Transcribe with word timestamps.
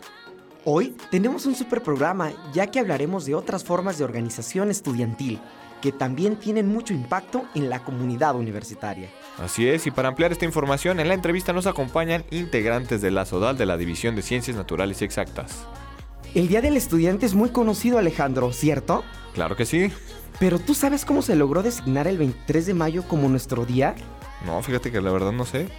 Hoy 0.63 0.95
tenemos 1.09 1.45
un 1.45 1.55
super 1.55 1.81
programa 1.81 2.31
ya 2.53 2.67
que 2.67 2.80
hablaremos 2.80 3.25
de 3.25 3.35
otras 3.35 3.63
formas 3.63 3.97
de 3.97 4.05
organización 4.05 4.69
estudiantil 4.69 5.39
que 5.81 5.91
también 5.91 6.38
tienen 6.38 6.69
mucho 6.69 6.94
impacto 6.94 7.44
en 7.55 7.69
la 7.69 7.83
comunidad 7.83 8.35
universitaria. 8.35 9.09
Así 9.38 9.67
es, 9.67 9.85
y 9.85 9.91
para 9.91 10.07
ampliar 10.07 10.31
esta 10.31 10.45
información, 10.45 11.02
en 11.02 11.09
la 11.09 11.13
entrevista 11.13 11.52
nos 11.52 11.67
acompañan 11.67 12.23
integrantes 12.31 13.01
de 13.01 13.12
la 13.12 13.25
SODAL 13.25 13.57
de 13.57 13.66
la 13.66 13.75
División 13.75 14.16
de 14.16 14.22
Ciencias 14.22 14.56
Naturales 14.56 15.01
y 15.01 15.06
Exactas. 15.06 15.67
El 16.35 16.47
Día 16.47 16.61
del 16.61 16.77
Estudiante 16.77 17.27
es 17.27 17.35
muy 17.35 17.49
conocido 17.49 17.99
Alejandro, 17.99 18.51
¿cierto? 18.53 19.03
Claro 19.33 19.55
que 19.55 19.66
sí. 19.66 19.91
Pero 20.39 20.57
¿tú 20.57 20.73
sabes 20.73 21.05
cómo 21.05 21.21
se 21.21 21.35
logró 21.35 21.61
designar 21.61 22.07
el 22.07 22.17
23 22.17 22.66
de 22.66 22.73
mayo 22.73 23.03
como 23.07 23.29
nuestro 23.29 23.66
día? 23.66 23.94
No, 24.43 24.59
fíjate 24.63 24.91
que 24.91 24.99
la 24.99 25.11
verdad 25.11 25.31
no 25.31 25.45
sé. 25.45 25.69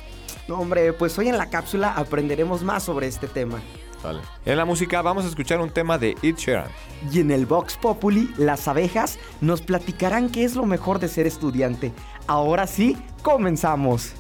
No, 0.46 0.60
hombre, 0.60 0.92
pues 0.92 1.18
hoy 1.18 1.28
en 1.28 1.38
la 1.38 1.50
cápsula 1.50 1.92
aprenderemos 1.94 2.62
más 2.62 2.84
sobre 2.84 3.08
este 3.08 3.26
tema. 3.26 3.60
Vale. 4.04 4.20
En 4.44 4.56
la 4.56 4.64
música 4.64 5.02
vamos 5.02 5.24
a 5.24 5.28
escuchar 5.28 5.60
un 5.60 5.70
tema 5.70 5.98
de 5.98 6.14
Ed 6.22 6.36
Sheeran. 6.36 6.68
Y 7.10 7.18
en 7.18 7.32
el 7.32 7.46
Vox 7.46 7.76
Populi, 7.76 8.32
las 8.36 8.68
abejas 8.68 9.18
nos 9.40 9.60
platicarán 9.60 10.30
qué 10.30 10.44
es 10.44 10.54
lo 10.54 10.66
mejor 10.66 11.00
de 11.00 11.08
ser 11.08 11.26
estudiante. 11.26 11.92
Ahora 12.28 12.68
sí, 12.68 12.96
comenzamos. 13.22 14.12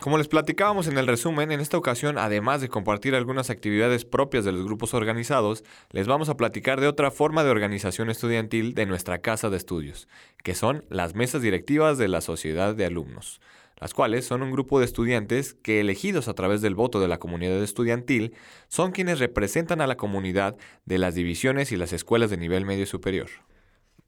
Como 0.00 0.16
les 0.16 0.28
platicábamos 0.28 0.86
en 0.86 0.96
el 0.96 1.08
resumen, 1.08 1.50
en 1.50 1.58
esta 1.58 1.76
ocasión, 1.76 2.18
además 2.18 2.60
de 2.60 2.68
compartir 2.68 3.16
algunas 3.16 3.50
actividades 3.50 4.04
propias 4.04 4.44
de 4.44 4.52
los 4.52 4.64
grupos 4.64 4.94
organizados, 4.94 5.64
les 5.90 6.06
vamos 6.06 6.28
a 6.28 6.36
platicar 6.36 6.80
de 6.80 6.86
otra 6.86 7.10
forma 7.10 7.42
de 7.42 7.50
organización 7.50 8.08
estudiantil 8.08 8.74
de 8.74 8.86
nuestra 8.86 9.18
casa 9.18 9.50
de 9.50 9.56
estudios, 9.56 10.06
que 10.44 10.54
son 10.54 10.84
las 10.88 11.16
mesas 11.16 11.42
directivas 11.42 11.98
de 11.98 12.06
la 12.06 12.20
sociedad 12.20 12.76
de 12.76 12.86
alumnos, 12.86 13.40
las 13.80 13.92
cuales 13.92 14.24
son 14.24 14.42
un 14.42 14.52
grupo 14.52 14.78
de 14.78 14.84
estudiantes 14.84 15.54
que, 15.54 15.80
elegidos 15.80 16.28
a 16.28 16.34
través 16.34 16.62
del 16.62 16.76
voto 16.76 17.00
de 17.00 17.08
la 17.08 17.18
comunidad 17.18 17.60
estudiantil, 17.60 18.34
son 18.68 18.92
quienes 18.92 19.18
representan 19.18 19.80
a 19.80 19.88
la 19.88 19.96
comunidad 19.96 20.56
de 20.84 20.98
las 20.98 21.16
divisiones 21.16 21.72
y 21.72 21.76
las 21.76 21.92
escuelas 21.92 22.30
de 22.30 22.36
nivel 22.36 22.64
medio 22.64 22.86
superior. 22.86 23.28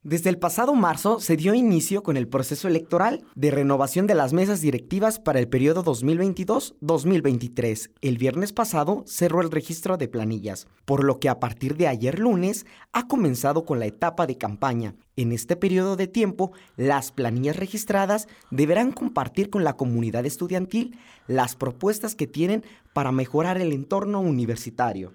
Desde 0.03 0.31
el 0.31 0.39
pasado 0.39 0.75
marzo 0.75 1.21
se 1.21 1.37
dio 1.37 1.53
inicio 1.53 2.03
con 2.03 2.17
el 2.17 2.27
proceso 2.27 2.69
electoral 2.69 3.23
de 3.35 3.51
renovación 3.51 4.07
de 4.07 4.15
las 4.15 4.33
mesas 4.33 4.63
directivas 4.63 5.19
para 5.19 5.41
el 5.41 5.47
periodo 5.47 5.85
2022-2023. 5.85 7.91
El 8.01 8.17
viernes 8.17 8.55
pasado 8.55 9.05
cerró 9.07 9.43
el 9.43 9.51
registro 9.51 9.99
de 9.99 10.09
planillas, 10.09 10.69
por 10.87 11.05
lo 11.05 11.21
que 11.21 11.29
a 11.29 11.39
partir 11.39 11.77
de 11.77 11.87
ayer 11.87 12.19
lunes 12.19 12.65
ha 12.95 13.09
comenzado 13.09 13.67
con 13.67 13.79
la 13.79 13.85
etapa 13.85 14.27
de 14.27 14.39
campaña. 14.39 14.95
En 15.17 15.33
este 15.33 15.55
periodo 15.55 15.97
de 15.97 16.07
tiempo, 16.07 16.53
las 16.79 17.13
planillas 17.13 17.57
registradas 17.57 18.27
deberán 18.51 18.93
compartir 18.93 19.51
con 19.51 19.65
la 19.65 19.77
comunidad 19.77 20.25
estudiantil 20.25 20.97
las 21.27 21.57
propuestas 21.57 22.15
que 22.15 22.27
tienen 22.27 22.65
para 22.95 23.13
mejorar 23.13 23.61
el 23.61 23.75
entorno 23.75 24.23
universitario. 24.23 25.13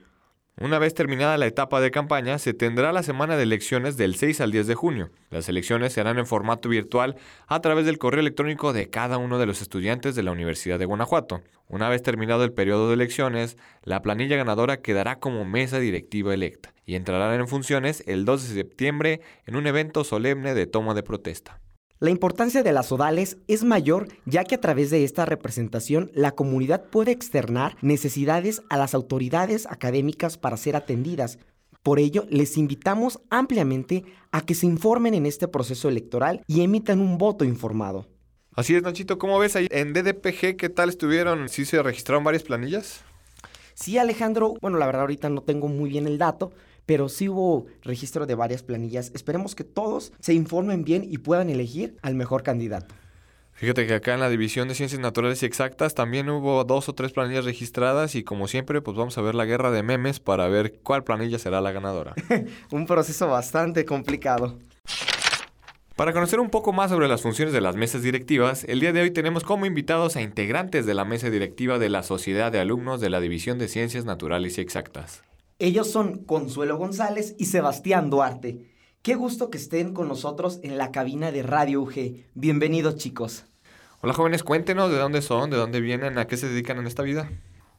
Una 0.57 0.79
vez 0.79 0.93
terminada 0.93 1.38
la 1.38 1.47
etapa 1.47 1.81
de 1.81 1.91
campaña, 1.91 2.39
se 2.39 2.53
tendrá 2.53 2.93
la 2.93 3.03
semana 3.03 3.35
de 3.35 3.43
elecciones 3.43 3.97
del 3.97 4.16
6 4.16 4.39
al 4.39 4.51
10 4.53 4.67
de 4.67 4.75
junio. 4.75 5.09
Las 5.29 5.49
elecciones 5.49 5.91
serán 5.91 6.17
en 6.17 6.25
formato 6.25 6.69
virtual 6.69 7.17
a 7.47 7.59
través 7.59 7.85
del 7.85 7.97
correo 7.97 8.21
electrónico 8.21 8.71
de 8.71 8.89
cada 8.89 9.17
uno 9.17 9.38
de 9.38 9.47
los 9.47 9.61
estudiantes 9.61 10.16
de 10.16 10.23
la 10.23 10.31
Universidad 10.31 10.79
de 10.79 10.85
Guanajuato. 10.85 11.41
Una 11.67 11.89
vez 11.89 12.03
terminado 12.03 12.45
el 12.45 12.53
periodo 12.53 12.88
de 12.88 12.93
elecciones, 12.93 13.57
la 13.83 14.01
planilla 14.01 14.38
ganadora 14.38 14.77
quedará 14.77 15.19
como 15.19 15.43
mesa 15.43 15.79
directiva 15.79 16.33
electa 16.33 16.73
y 16.85 16.95
entrará 16.95 17.35
en 17.35 17.49
funciones 17.49 18.01
el 18.07 18.23
2 18.23 18.47
de 18.47 18.55
septiembre 18.55 19.19
en 19.45 19.57
un 19.57 19.67
evento 19.67 20.05
solemne 20.05 20.53
de 20.53 20.67
toma 20.67 20.93
de 20.93 21.03
protesta. 21.03 21.59
La 22.00 22.09
importancia 22.09 22.61
de 22.61 22.73
las 22.73 22.91
odales 22.91 23.38
es 23.47 23.63
mayor 23.63 24.09
ya 24.25 24.44
que 24.44 24.56
a 24.56 24.61
través 24.61 24.89
de 24.89 25.06
esta 25.06 25.23
representación 25.25 26.11
la 26.13 26.31
comunidad 26.31 26.83
puede 26.89 27.11
externar 27.11 27.78
necesidades 27.81 28.61
a 28.69 28.75
las 28.75 28.94
autoridades 28.94 29.66
académicas 29.66 30.38
para 30.38 30.57
ser 30.57 30.75
atendidas. 30.75 31.39
Por 31.84 32.00
ello, 32.00 32.25
les 32.29 32.57
invitamos 32.57 33.22
ampliamente 33.29 34.03
a 34.31 34.41
que 34.41 34.55
se 34.55 34.66
informen 34.66 35.13
en 35.13 35.25
este 35.25 35.47
proceso 35.47 35.88
electoral 35.88 36.41
y 36.47 36.61
emitan 36.61 37.00
un 37.00 37.17
voto 37.17 37.45
informado. 37.45 38.07
Así 38.57 38.75
es, 38.75 38.84
Nachito, 38.84 39.17
¿cómo 39.17 39.39
ves 39.39 39.55
ahí 39.55 39.67
en 39.72 39.94
DDPG 39.94 40.57
qué 40.57 40.69
tal 40.69 40.89
estuvieron? 40.89 41.47
¿Sí 41.47 41.63
se 41.63 41.81
registraron 41.81 42.25
varias 42.25 42.44
planillas? 42.44 43.05
Sí, 43.73 43.97
Alejandro, 43.97 44.55
bueno, 44.61 44.78
la 44.78 44.85
verdad 44.85 45.01
ahorita 45.01 45.29
no 45.29 45.41
tengo 45.41 45.69
muy 45.69 45.89
bien 45.89 46.07
el 46.07 46.17
dato, 46.17 46.51
pero 46.85 47.09
sí 47.09 47.29
hubo 47.29 47.66
registro 47.81 48.25
de 48.25 48.35
varias 48.35 48.64
planillas. 48.64 49.11
Esperemos 49.14 49.55
que 49.55 49.64
todos 49.64 50.14
se 50.20 50.34
informen 50.34 50.84
bien 50.84 51.03
y 51.03 51.17
puedan 51.17 51.49
elegir 51.49 51.97
al 52.02 52.16
mejor 52.16 52.43
candidato. 52.43 52.96
Fíjate 53.53 53.87
que 53.87 53.93
acá 53.93 54.14
en 54.14 54.20
la 54.20 54.29
División 54.29 54.67
de 54.67 54.76
Ciencias 54.76 54.99
Naturales 54.99 55.41
y 55.41 55.46
Exactas 55.46 55.96
también 55.96 56.29
hubo 56.29 56.66
dos 56.66 56.90
o 56.90 56.93
tres 56.93 57.14
planillas 57.14 57.46
registradas 57.46 58.16
y 58.16 58.23
como 58.23 58.49
siempre 58.49 58.82
pues 58.82 58.97
vamos 58.97 59.17
a 59.17 59.22
ver 59.22 59.34
la 59.34 59.46
guerra 59.46 59.72
de 59.72 59.82
memes 59.82 60.20
para 60.20 60.49
ver 60.49 60.79
cuál 60.84 61.05
planilla 61.05 61.40
será 61.40 61.61
la 61.61 61.72
ganadora. 61.72 62.14
Un 62.72 62.85
proceso 62.85 63.28
bastante 63.28 63.85
complicado. 63.85 64.59
Para 65.96 66.11
conocer 66.11 66.41
un 66.41 66.49
poco 66.49 66.73
más 66.73 66.91
sobre 66.91 67.08
las 67.08 67.22
funciones 67.22 67.53
de 67.53 67.61
las 67.61 67.78
mesas 67.78 68.02
directivas, 68.02 68.66
el 68.66 68.82
día 68.82 68.91
de 68.91 68.99
hoy 68.99 69.11
tenemos 69.11 69.46
como 69.46 69.66
invitados 69.66 70.17
a 70.17 70.22
integrantes 70.22 70.85
de 70.85 70.93
la 70.93 71.05
mesa 71.05 71.29
directiva 71.29 71.79
de 71.79 71.87
la 71.87 72.03
Sociedad 72.03 72.52
de 72.52 72.59
Alumnos 72.59 72.99
de 72.99 73.09
la 73.09 73.22
División 73.22 73.58
de 73.58 73.70
Ciencias 73.70 74.03
Naturales 74.03 74.58
y 74.58 74.61
Exactas. 74.61 75.23
Ellos 75.57 75.90
son 75.90 76.25
Consuelo 76.25 76.78
González 76.78 77.34
y 77.37 77.46
Sebastián 77.46 78.09
Duarte. 78.09 78.66
Qué 79.02 79.16
gusto 79.16 79.49
que 79.49 79.57
estén 79.57 79.93
con 79.93 80.09
nosotros 80.09 80.59
en 80.63 80.78
la 80.78 80.91
cabina 80.91 81.31
de 81.31 81.43
Radio 81.43 81.81
UG. 81.81 82.25
Bienvenidos 82.34 82.97
chicos. 82.97 83.46
Hola 84.02 84.13
jóvenes, 84.13 84.43
cuéntenos 84.43 84.91
de 84.91 84.97
dónde 84.97 85.22
son, 85.22 85.49
de 85.49 85.55
dónde 85.55 85.79
vienen, 85.79 86.17
a 86.17 86.28
qué 86.28 86.35
se 86.35 86.49
dedican 86.49 86.78
en 86.79 86.87
esta 86.87 87.03
vida. 87.03 87.31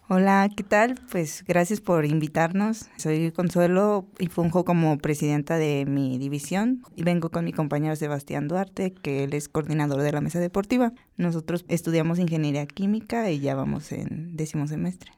Hola, 0.08 0.48
¿qué 0.56 0.62
tal? 0.62 0.98
Pues 1.10 1.44
gracias 1.46 1.82
por 1.82 2.06
invitarnos. 2.06 2.86
Soy 2.96 3.30
Consuelo 3.32 4.06
y 4.18 4.28
funjo 4.28 4.64
como 4.64 4.96
presidenta 4.96 5.58
de 5.58 5.84
mi 5.86 6.16
división 6.16 6.82
y 6.94 7.02
vengo 7.02 7.28
con 7.28 7.44
mi 7.44 7.52
compañero 7.52 7.94
Sebastián 7.94 8.48
Duarte, 8.48 8.94
que 8.94 9.24
él 9.24 9.34
es 9.34 9.50
coordinador 9.50 10.00
de 10.00 10.12
la 10.12 10.22
mesa 10.22 10.40
deportiva. 10.40 10.94
Nosotros 11.18 11.66
estudiamos 11.68 12.18
ingeniería 12.20 12.64
química 12.64 13.30
y 13.30 13.40
ya 13.40 13.54
vamos 13.54 13.92
en 13.92 14.34
décimo 14.34 14.66
semestre. 14.66 15.12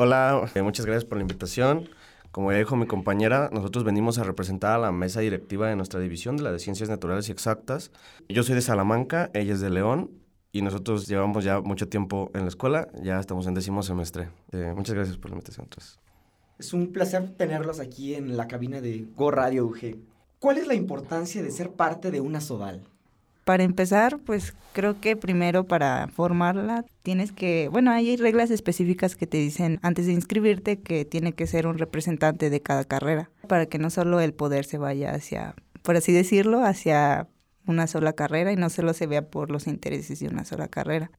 Hola, 0.00 0.48
eh, 0.54 0.62
muchas 0.62 0.86
gracias 0.86 1.04
por 1.04 1.18
la 1.18 1.22
invitación. 1.22 1.88
Como 2.30 2.52
ya 2.52 2.58
dijo 2.58 2.76
mi 2.76 2.86
compañera, 2.86 3.50
nosotros 3.52 3.82
venimos 3.82 4.16
a 4.18 4.22
representar 4.22 4.76
a 4.76 4.78
la 4.78 4.92
mesa 4.92 5.18
directiva 5.18 5.68
de 5.68 5.74
nuestra 5.74 5.98
división 5.98 6.36
de 6.36 6.44
la 6.44 6.52
de 6.52 6.60
Ciencias 6.60 6.88
Naturales 6.88 7.28
y 7.28 7.32
Exactas. 7.32 7.90
Yo 8.28 8.44
soy 8.44 8.54
de 8.54 8.60
Salamanca, 8.60 9.28
ella 9.34 9.54
es 9.54 9.60
de 9.60 9.70
León 9.70 10.12
y 10.52 10.62
nosotros 10.62 11.08
llevamos 11.08 11.42
ya 11.42 11.60
mucho 11.60 11.88
tiempo 11.88 12.30
en 12.34 12.42
la 12.42 12.46
escuela, 12.46 12.86
ya 13.02 13.18
estamos 13.18 13.48
en 13.48 13.54
décimo 13.54 13.82
semestre. 13.82 14.28
Eh, 14.52 14.72
muchas 14.76 14.94
gracias 14.94 15.16
por 15.16 15.32
la 15.32 15.34
invitación. 15.34 15.64
Entonces. 15.64 15.98
Es 16.60 16.72
un 16.72 16.92
placer 16.92 17.30
tenerlos 17.30 17.80
aquí 17.80 18.14
en 18.14 18.36
la 18.36 18.46
cabina 18.46 18.80
de 18.80 19.04
Go 19.16 19.32
Radio 19.32 19.66
UG. 19.66 19.96
¿Cuál 20.38 20.58
es 20.58 20.68
la 20.68 20.74
importancia 20.74 21.42
de 21.42 21.50
ser 21.50 21.72
parte 21.72 22.12
de 22.12 22.20
una 22.20 22.40
SODAL? 22.40 22.86
Para 23.48 23.64
empezar, 23.64 24.18
pues 24.18 24.54
creo 24.74 25.00
que 25.00 25.16
primero 25.16 25.64
para 25.64 26.08
formarla 26.08 26.84
tienes 27.02 27.32
que, 27.32 27.70
bueno, 27.72 27.90
hay 27.90 28.14
reglas 28.18 28.50
específicas 28.50 29.16
que 29.16 29.26
te 29.26 29.38
dicen 29.38 29.78
antes 29.80 30.04
de 30.04 30.12
inscribirte 30.12 30.80
que 30.80 31.06
tiene 31.06 31.32
que 31.32 31.46
ser 31.46 31.66
un 31.66 31.78
representante 31.78 32.50
de 32.50 32.60
cada 32.60 32.84
carrera, 32.84 33.30
para 33.46 33.64
que 33.64 33.78
no 33.78 33.88
solo 33.88 34.20
el 34.20 34.34
poder 34.34 34.66
se 34.66 34.76
vaya 34.76 35.14
hacia, 35.14 35.54
por 35.80 35.96
así 35.96 36.12
decirlo, 36.12 36.62
hacia 36.62 37.26
una 37.64 37.86
sola 37.86 38.12
carrera 38.12 38.52
y 38.52 38.56
no 38.56 38.68
solo 38.68 38.92
se 38.92 39.06
vea 39.06 39.30
por 39.30 39.50
los 39.50 39.66
intereses 39.66 40.20
de 40.20 40.28
una 40.28 40.44
sola 40.44 40.68
carrera. 40.68 41.10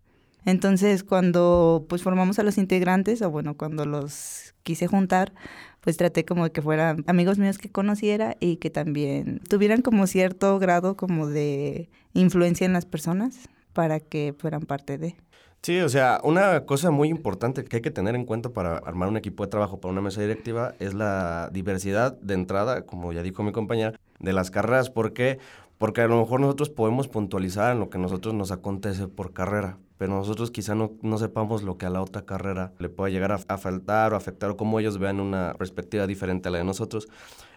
Entonces, 0.45 1.03
cuando 1.03 1.87
pues 1.89 2.03
formamos 2.03 2.37
a 2.37 2.43
los 2.43 2.59
integrantes, 2.59 3.23
o 3.23 3.31
bueno, 3.31 3.57
cuando 3.57 3.85
los 3.85 4.53
quise 4.61 4.85
juntar, 4.85 5.33
pues 5.81 5.97
traté 5.97 6.25
como 6.25 6.43
de 6.43 6.51
que 6.51 6.61
fueran 6.61 7.03
amigos 7.07 7.39
míos 7.39 7.57
que 7.57 7.71
conociera 7.71 8.37
y 8.39 8.57
que 8.57 8.69
también 8.69 9.41
tuvieran 9.49 9.81
como 9.81 10.05
cierto 10.05 10.59
grado 10.59 10.95
como 10.95 11.25
de 11.25 11.89
influencia 12.13 12.65
en 12.65 12.73
las 12.73 12.85
personas 12.85 13.49
para 13.73 13.99
que 13.99 14.33
fueran 14.37 14.61
parte 14.61 14.97
de. 14.97 15.15
Sí, 15.61 15.79
o 15.81 15.89
sea, 15.89 16.21
una 16.23 16.65
cosa 16.65 16.89
muy 16.89 17.09
importante 17.09 17.65
que 17.65 17.77
hay 17.77 17.81
que 17.81 17.91
tener 17.91 18.15
en 18.15 18.25
cuenta 18.25 18.49
para 18.49 18.77
armar 18.77 19.09
un 19.09 19.17
equipo 19.17 19.43
de 19.43 19.49
trabajo 19.49 19.81
para 19.81 19.91
una 19.91 20.01
mesa 20.01 20.21
directiva 20.21 20.73
es 20.79 20.93
la 20.93 21.49
diversidad 21.51 22.17
de 22.21 22.33
entrada, 22.33 22.85
como 22.85 23.11
ya 23.11 23.23
dijo 23.23 23.43
mi 23.43 23.51
compañera, 23.51 23.99
de 24.19 24.33
las 24.33 24.51
carreras. 24.51 24.89
¿Por 24.89 25.11
qué? 25.13 25.37
Porque 25.77 26.01
a 26.01 26.07
lo 26.07 26.19
mejor 26.19 26.39
nosotros 26.39 26.69
podemos 26.69 27.09
puntualizar 27.09 27.73
en 27.73 27.79
lo 27.79 27.89
que 27.89 27.97
a 27.97 28.01
nosotros 28.01 28.33
nos 28.33 28.51
acontece 28.51 29.09
por 29.09 29.33
carrera, 29.33 29.77
pero 29.99 30.13
nosotros 30.13 30.49
quizá 30.49 30.75
no, 30.75 30.93
no 31.01 31.17
sepamos 31.17 31.61
lo 31.61 31.77
que 31.77 31.85
a 31.85 31.89
la 31.89 32.01
otra 32.01 32.21
carrera 32.21 32.71
le 32.79 32.87
pueda 32.87 33.09
llegar 33.09 33.33
a, 33.33 33.57
faltar 33.57 34.13
o 34.13 34.15
afectar 34.15 34.49
o 34.49 34.55
cómo 34.55 34.79
ellos 34.79 34.97
vean 34.97 35.19
una 35.19 35.53
perspectiva 35.55 36.07
diferente 36.07 36.47
a 36.47 36.51
la 36.53 36.59
de 36.59 36.63
nosotros. 36.63 37.09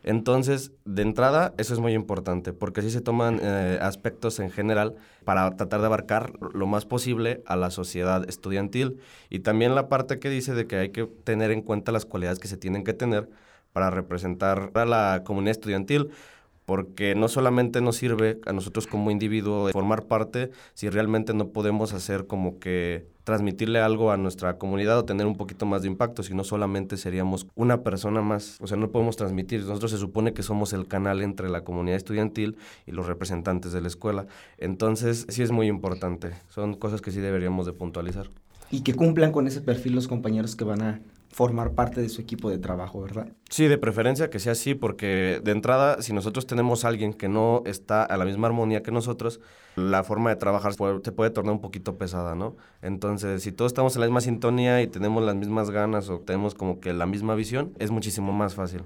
Entonces, 0.03 0.73
de 0.85 1.03
entrada, 1.03 1.55
eso 1.57 1.73
es 1.73 1.79
muy 1.79 1.95
importante, 1.95 2.53
porque 2.53 2.81
así 2.81 2.91
se 2.91 3.01
toman 3.01 3.39
eh, 3.41 3.79
aspectos 3.81 4.41
en 4.41 4.51
general 4.51 4.97
para 5.25 5.55
tratar 5.57 5.83
de 5.83 5.87
abarcar 5.87 6.33
lo 6.53 6.67
más 6.67 6.85
posible 6.85 7.45
a 7.47 7.55
la 7.55 7.71
sociedad 7.71 8.29
estudiantil 8.29 8.99
y 9.31 9.39
también 9.39 9.77
la 9.77 9.89
parte 9.89 10.19
que 10.19 10.29
dice 10.29 10.53
de 10.53 10.67
que 10.67 10.77
hay 10.79 10.89
que 10.89 11.07
tener 11.07 11.53
en 11.53 11.63
cuenta 11.63 11.93
las 11.93 12.07
cualidades 12.07 12.41
que 12.41 12.49
se 12.49 12.57
tienen 12.57 12.83
que 12.83 12.93
tener 12.93 13.31
para 13.73 13.91
representar 13.91 14.73
a 14.75 14.85
la 14.85 15.23
comunidad 15.25 15.53
estudiantil 15.53 16.11
porque 16.73 17.15
no 17.15 17.29
solamente 17.29 17.83
nos 17.83 17.97
sirve 17.97 18.41
a 18.47 18.55
nosotros 18.55 18.87
como 18.87 19.11
individuo 19.11 19.69
formar 19.73 20.05
parte 20.07 20.53
si 20.73 20.89
realmente 20.89 21.35
no 21.35 21.49
podemos 21.49 21.93
hacer 21.93 22.27
como 22.27 22.59
que 22.61 23.09
transmitirle 23.25 23.79
algo 23.79 24.11
a 24.11 24.17
nuestra 24.17 24.57
comunidad 24.57 24.99
o 24.99 25.05
tener 25.05 25.27
un 25.27 25.37
poquito 25.37 25.67
más 25.67 25.83
de 25.83 25.89
impacto, 25.89 26.23
sino 26.23 26.45
solamente 26.45 26.97
seríamos 26.97 27.47
una 27.57 27.83
persona 27.83 28.23
más, 28.23 28.57
o 28.63 28.67
sea, 28.67 28.79
no 28.79 28.91
podemos 28.91 29.17
transmitir, 29.19 29.61
nosotros 29.67 29.91
se 29.91 29.99
supone 29.99 30.33
que 30.33 30.43
somos 30.43 30.73
el 30.73 30.89
canal 30.89 31.21
entre 31.21 31.51
la 31.51 31.63
comunidad 31.63 31.99
estudiantil 31.99 32.57
y 32.87 32.93
los 32.93 33.07
representantes 33.07 33.73
de 33.73 33.83
la 33.83 33.89
escuela, 33.89 34.25
entonces 34.57 35.27
sí 35.29 35.43
es 35.43 35.51
muy 35.51 35.67
importante, 35.67 36.31
son 36.49 36.73
cosas 36.73 37.03
que 37.03 37.11
sí 37.11 37.21
deberíamos 37.21 37.67
de 37.67 37.75
puntualizar. 37.75 38.31
Y 38.71 38.81
que 38.81 38.95
cumplan 38.95 39.31
con 39.31 39.47
ese 39.47 39.61
perfil 39.61 39.95
los 39.95 40.09
compañeros 40.09 40.57
que 40.57 40.65
van 40.65 40.81
a 40.81 41.03
formar 41.33 41.73
parte 41.73 42.01
de 42.01 42.09
su 42.09 42.21
equipo 42.21 42.51
de 42.51 42.59
trabajo, 42.59 43.01
¿verdad? 43.01 43.33
Sí, 43.49 43.67
de 43.67 43.79
preferencia 43.79 44.31
que 44.31 44.39
sea 44.39 44.53
así, 44.53 44.75
porque 44.75 45.41
de 45.43 45.51
entrada, 45.51 46.01
si 46.03 46.13
nosotros 46.13 46.47
tenemos 46.47 46.85
a 46.85 46.89
alguien 46.89 47.15
que 47.15 47.29
no 47.29 47.63
está 47.65 48.05
a 48.05 48.17
la 48.17 48.25
misma 48.25 48.47
armonía 48.49 48.83
que 48.83 48.93
nosotros, 48.93 49.41
la 49.75 50.05
forma 50.05 50.31
de 50.31 50.37
trabajar 50.37 50.75
se 50.75 51.13
puede 51.13 51.31
tornar 51.31 51.55
un 51.55 51.61
poquito 51.61 51.97
pesada, 51.97 52.35
¿no? 52.35 52.57
Entonces, 52.83 53.43
si 53.43 53.51
todos 53.51 53.73
estamos 53.73 53.95
en 53.97 54.01
la 54.03 54.07
misma 54.07 54.21
sintonía 54.21 54.83
y 54.83 54.87
tenemos 54.87 55.25
las 55.25 55.35
mismas 55.35 55.71
ganas 55.71 56.09
o 56.11 56.21
tenemos 56.21 56.55
como 56.55 56.81
que 56.81 56.93
la 56.93 57.07
misma 57.07 57.35
visión, 57.35 57.73
es 57.79 57.91
muchísimo 57.91 58.33
más 58.33 58.55
fácil. 58.55 58.83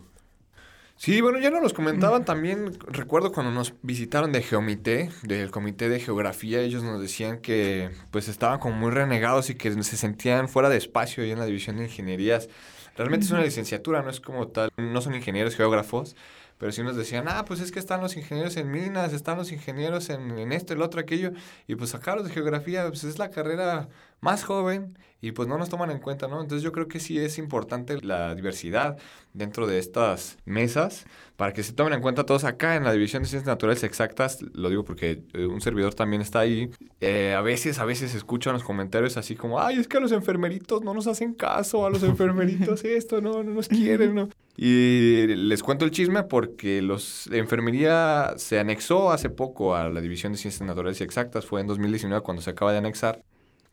Sí, 0.98 1.20
bueno, 1.20 1.38
ya 1.38 1.50
nos 1.50 1.62
los 1.62 1.74
comentaban 1.74 2.24
también. 2.24 2.78
Recuerdo 2.88 3.30
cuando 3.30 3.52
nos 3.52 3.74
visitaron 3.82 4.32
de 4.32 4.42
Geomité, 4.42 5.10
del 5.22 5.50
Comité 5.50 5.90
de 5.90 6.00
Geografía, 6.00 6.60
ellos 6.60 6.82
nos 6.82 7.00
decían 7.00 7.38
que 7.38 7.90
pues 8.10 8.28
estaban 8.28 8.58
como 8.58 8.76
muy 8.76 8.90
renegados 8.90 9.50
y 9.50 9.56
que 9.56 9.70
se 9.82 9.96
sentían 9.96 10.48
fuera 10.48 10.70
de 10.70 10.78
espacio 10.78 11.22
ahí 11.22 11.30
en 11.30 11.38
la 11.38 11.44
división 11.44 11.76
de 11.76 11.84
ingenierías. 11.84 12.48
Realmente 12.96 13.26
es 13.26 13.30
una 13.30 13.42
licenciatura, 13.42 14.02
no 14.02 14.08
es 14.08 14.20
como 14.20 14.48
tal, 14.48 14.70
no 14.78 15.02
son 15.02 15.14
ingenieros 15.14 15.54
geógrafos, 15.54 16.16
pero 16.56 16.72
sí 16.72 16.82
nos 16.82 16.96
decían, 16.96 17.26
ah, 17.28 17.44
pues 17.44 17.60
es 17.60 17.70
que 17.70 17.78
están 17.78 18.00
los 18.00 18.16
ingenieros 18.16 18.56
en 18.56 18.70
minas, 18.70 19.12
están 19.12 19.36
los 19.36 19.52
ingenieros 19.52 20.08
en, 20.08 20.38
en 20.38 20.52
esto, 20.52 20.72
el 20.72 20.80
otro, 20.80 21.00
aquello, 21.00 21.32
y 21.66 21.74
pues 21.74 21.94
acá 21.94 22.16
los 22.16 22.24
de 22.24 22.30
geografía, 22.30 22.88
pues 22.88 23.04
es 23.04 23.18
la 23.18 23.30
carrera 23.30 23.88
más 24.26 24.42
joven 24.42 24.98
y 25.20 25.30
pues 25.32 25.48
no 25.48 25.56
nos 25.56 25.68
toman 25.68 25.90
en 25.92 26.00
cuenta, 26.00 26.26
¿no? 26.26 26.40
Entonces 26.40 26.62
yo 26.62 26.72
creo 26.72 26.88
que 26.88 26.98
sí 26.98 27.16
es 27.16 27.38
importante 27.38 27.96
la 28.02 28.34
diversidad 28.34 28.98
dentro 29.32 29.68
de 29.68 29.78
estas 29.78 30.36
mesas 30.44 31.06
para 31.36 31.52
que 31.52 31.62
se 31.62 31.72
tomen 31.72 31.92
en 31.94 32.00
cuenta 32.00 32.26
todos 32.26 32.42
acá 32.42 32.74
en 32.74 32.82
la 32.82 32.92
División 32.92 33.22
de 33.22 33.28
Ciencias 33.28 33.46
Naturales 33.46 33.84
Exactas, 33.84 34.42
lo 34.42 34.68
digo 34.68 34.84
porque 34.84 35.22
eh, 35.32 35.46
un 35.46 35.60
servidor 35.60 35.94
también 35.94 36.22
está 36.22 36.40
ahí, 36.40 36.70
eh, 37.00 37.34
a 37.34 37.40
veces, 37.40 37.78
a 37.78 37.84
veces 37.84 38.14
escucho 38.14 38.50
en 38.50 38.54
los 38.54 38.64
comentarios 38.64 39.16
así 39.16 39.36
como, 39.36 39.60
ay, 39.60 39.78
es 39.78 39.86
que 39.86 39.96
a 39.96 40.00
los 40.00 40.12
enfermeritos 40.12 40.82
no 40.82 40.92
nos 40.92 41.06
hacen 41.06 41.34
caso, 41.34 41.86
a 41.86 41.90
los 41.90 42.02
enfermeritos 42.02 42.84
esto, 42.84 43.20
no, 43.20 43.44
no 43.44 43.52
nos 43.52 43.68
quieren, 43.68 44.14
¿no? 44.14 44.28
Y 44.56 45.26
les 45.28 45.62
cuento 45.62 45.84
el 45.84 45.90
chisme 45.92 46.24
porque 46.24 46.82
los, 46.82 47.26
la 47.28 47.36
enfermería 47.36 48.34
se 48.38 48.58
anexó 48.58 49.12
hace 49.12 49.28
poco 49.28 49.76
a 49.76 49.88
la 49.88 50.00
División 50.00 50.32
de 50.32 50.38
Ciencias 50.38 50.66
Naturales 50.66 51.00
y 51.00 51.04
Exactas, 51.04 51.46
fue 51.46 51.60
en 51.60 51.66
2019 51.66 52.22
cuando 52.22 52.42
se 52.42 52.50
acaba 52.50 52.72
de 52.72 52.78
anexar. 52.78 53.22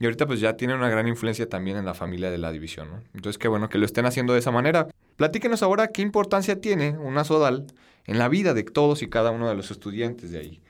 Y 0.04 0.06
ahorita 0.06 0.28
pues 0.28 0.42
ya 0.42 0.58
tiene 0.58 0.76
una 0.76 0.90
gran 0.90 1.08
influencia 1.08 1.48
también 1.48 1.78
en 1.78 1.86
la 1.86 1.94
familia 1.94 2.30
de 2.30 2.38
la 2.38 2.52
división, 2.52 2.90
¿no? 2.90 3.02
Entonces 3.14 3.38
qué 3.38 3.48
bueno 3.48 3.70
que 3.70 3.78
lo 3.78 3.86
estén 3.86 4.06
haciendo 4.06 4.34
de 4.34 4.40
esa 4.40 4.52
manera. 4.52 4.90
Platíquenos 5.16 5.64
ahora 5.64 5.88
qué 5.94 6.02
importancia 6.02 6.60
tiene 6.60 6.98
una 6.98 7.24
SODAL 7.24 7.68
en 8.04 8.20
la 8.20 8.28
vida 8.28 8.54
de 8.54 8.64
todos 8.64 9.02
y 9.02 9.08
cada 9.08 9.32
uno 9.32 9.48
de 9.48 9.56
los 9.56 9.72
estudiantes 9.72 10.32
de 10.32 10.40
ahí. 10.40 10.62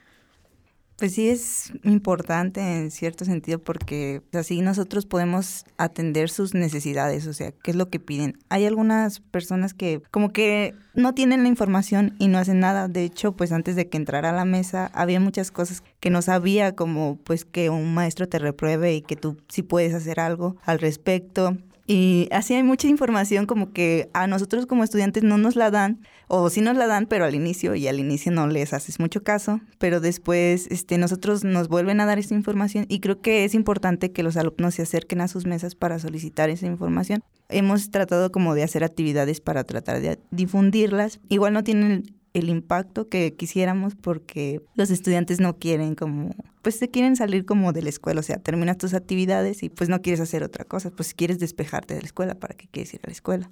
Pues 0.98 1.16
sí 1.16 1.28
es 1.30 1.74
importante 1.84 2.62
en 2.62 2.92
cierto 2.92 3.26
sentido 3.26 3.60
porque 3.60 4.22
así 4.32 4.62
nosotros 4.62 5.06
podemos 5.06 5.66
atender 5.78 6.30
sus 6.30 6.54
necesidades, 6.54 7.26
o 7.28 7.34
sea, 7.34 7.52
qué 7.52 7.72
es 7.72 7.78
lo 7.78 7.90
que 7.90 8.00
piden. 8.00 8.38
Hay 8.50 8.66
algunas 8.66 9.20
personas 9.20 9.74
que 9.74 10.02
como 10.12 10.32
que 10.32 10.76
no 10.94 11.14
tienen 11.14 11.42
la 11.44 11.50
información 11.50 12.16
y 12.20 12.28
no 12.28 12.38
hacen 12.38 12.60
nada. 12.60 12.88
De 12.88 13.04
hecho, 13.04 13.36
pues 13.36 13.52
antes 13.52 13.76
de 13.76 13.90
que 13.90 13.98
entrara 13.98 14.30
a 14.30 14.34
la 14.34 14.46
mesa 14.46 14.92
había 14.94 15.20
muchas 15.20 15.52
cosas 15.52 15.84
que 16.00 16.12
no 16.12 16.22
sabía, 16.22 16.76
como 16.76 17.18
pues 17.24 17.44
que 17.44 17.70
un 17.72 17.94
maestro 17.94 18.30
te 18.30 18.38
repruebe 18.40 18.94
y 18.94 19.02
que 19.02 19.16
tú 19.16 19.38
sí 19.50 19.64
puedes 19.64 19.94
hacer 19.96 20.20
algo 20.20 20.58
al 20.64 20.80
respecto. 20.80 21.58
Y 21.86 22.30
así 22.32 22.54
hay 22.54 22.64
mucha 22.64 22.88
información 22.88 23.46
como 23.46 23.74
que 23.74 24.10
a 24.14 24.28
nosotros 24.28 24.66
como 24.66 24.84
estudiantes 24.84 25.24
no 25.24 25.38
nos 25.38 25.56
la 25.56 25.70
dan, 25.70 26.00
o 26.28 26.50
sí 26.50 26.62
nos 26.62 26.78
la 26.78 26.88
dan, 26.88 27.08
pero 27.08 27.26
al 27.26 27.36
inicio, 27.36 27.76
y 27.76 27.88
al 27.88 28.00
inicio 28.00 28.32
no 28.32 28.48
les 28.48 28.74
haces 28.74 29.00
mucho 29.00 29.24
caso, 29.24 29.60
pero 29.80 30.00
después 30.00 30.68
este, 30.72 30.98
nosotros 30.98 31.44
nos 31.44 31.68
vuelven 31.68 32.00
a 32.00 32.06
dar 32.06 32.20
esta 32.20 32.36
información 32.36 32.86
y 32.88 33.00
creo 33.00 33.22
que 33.22 33.44
es 33.44 33.54
importante 33.54 34.12
que 34.12 34.24
los 34.24 34.38
alumnos 34.38 34.76
se 34.76 34.84
acerquen 34.84 35.22
a 35.22 35.28
sus 35.28 35.46
mesas 35.46 35.76
para 35.76 36.00
solicitar 36.00 36.50
esa 36.50 36.68
información. 36.68 37.22
Hemos 37.50 37.92
tratado 37.92 38.32
como 38.32 38.56
de 38.56 38.64
hacer 38.64 38.84
actividades 38.84 39.42
para 39.42 39.64
tratar 39.66 40.00
de 40.00 40.20
difundirlas. 40.32 41.20
Igual 41.28 41.54
no 41.54 41.64
tienen 41.64 42.16
el 42.34 42.50
impacto 42.50 43.10
que 43.10 43.36
quisiéramos 43.36 43.96
porque 43.96 44.62
los 44.76 44.90
estudiantes 44.90 45.40
no 45.40 45.58
quieren 45.58 45.96
como, 45.96 46.32
pues 46.64 46.80
se 46.80 46.90
quieren 46.90 47.16
salir 47.16 47.46
como 47.46 47.74
de 47.74 47.84
la 47.84 47.90
escuela, 47.90 48.22
o 48.22 48.24
sea, 48.24 48.38
terminas 48.38 48.78
tus 48.78 48.94
actividades 48.94 49.62
y 49.62 49.70
pues 49.70 49.90
no 49.90 50.02
quieres 50.02 50.22
hacer 50.22 50.44
otra 50.44 50.64
cosa, 50.64 50.90
pues 50.90 51.14
quieres 51.14 51.38
despejarte 51.38 51.94
de 51.94 52.02
la 52.02 52.06
escuela, 52.08 52.36
¿para 52.36 52.56
qué 52.56 52.68
quieres 52.72 52.94
ir 52.94 53.02
a 53.04 53.08
la 53.08 53.14
escuela? 53.14 53.52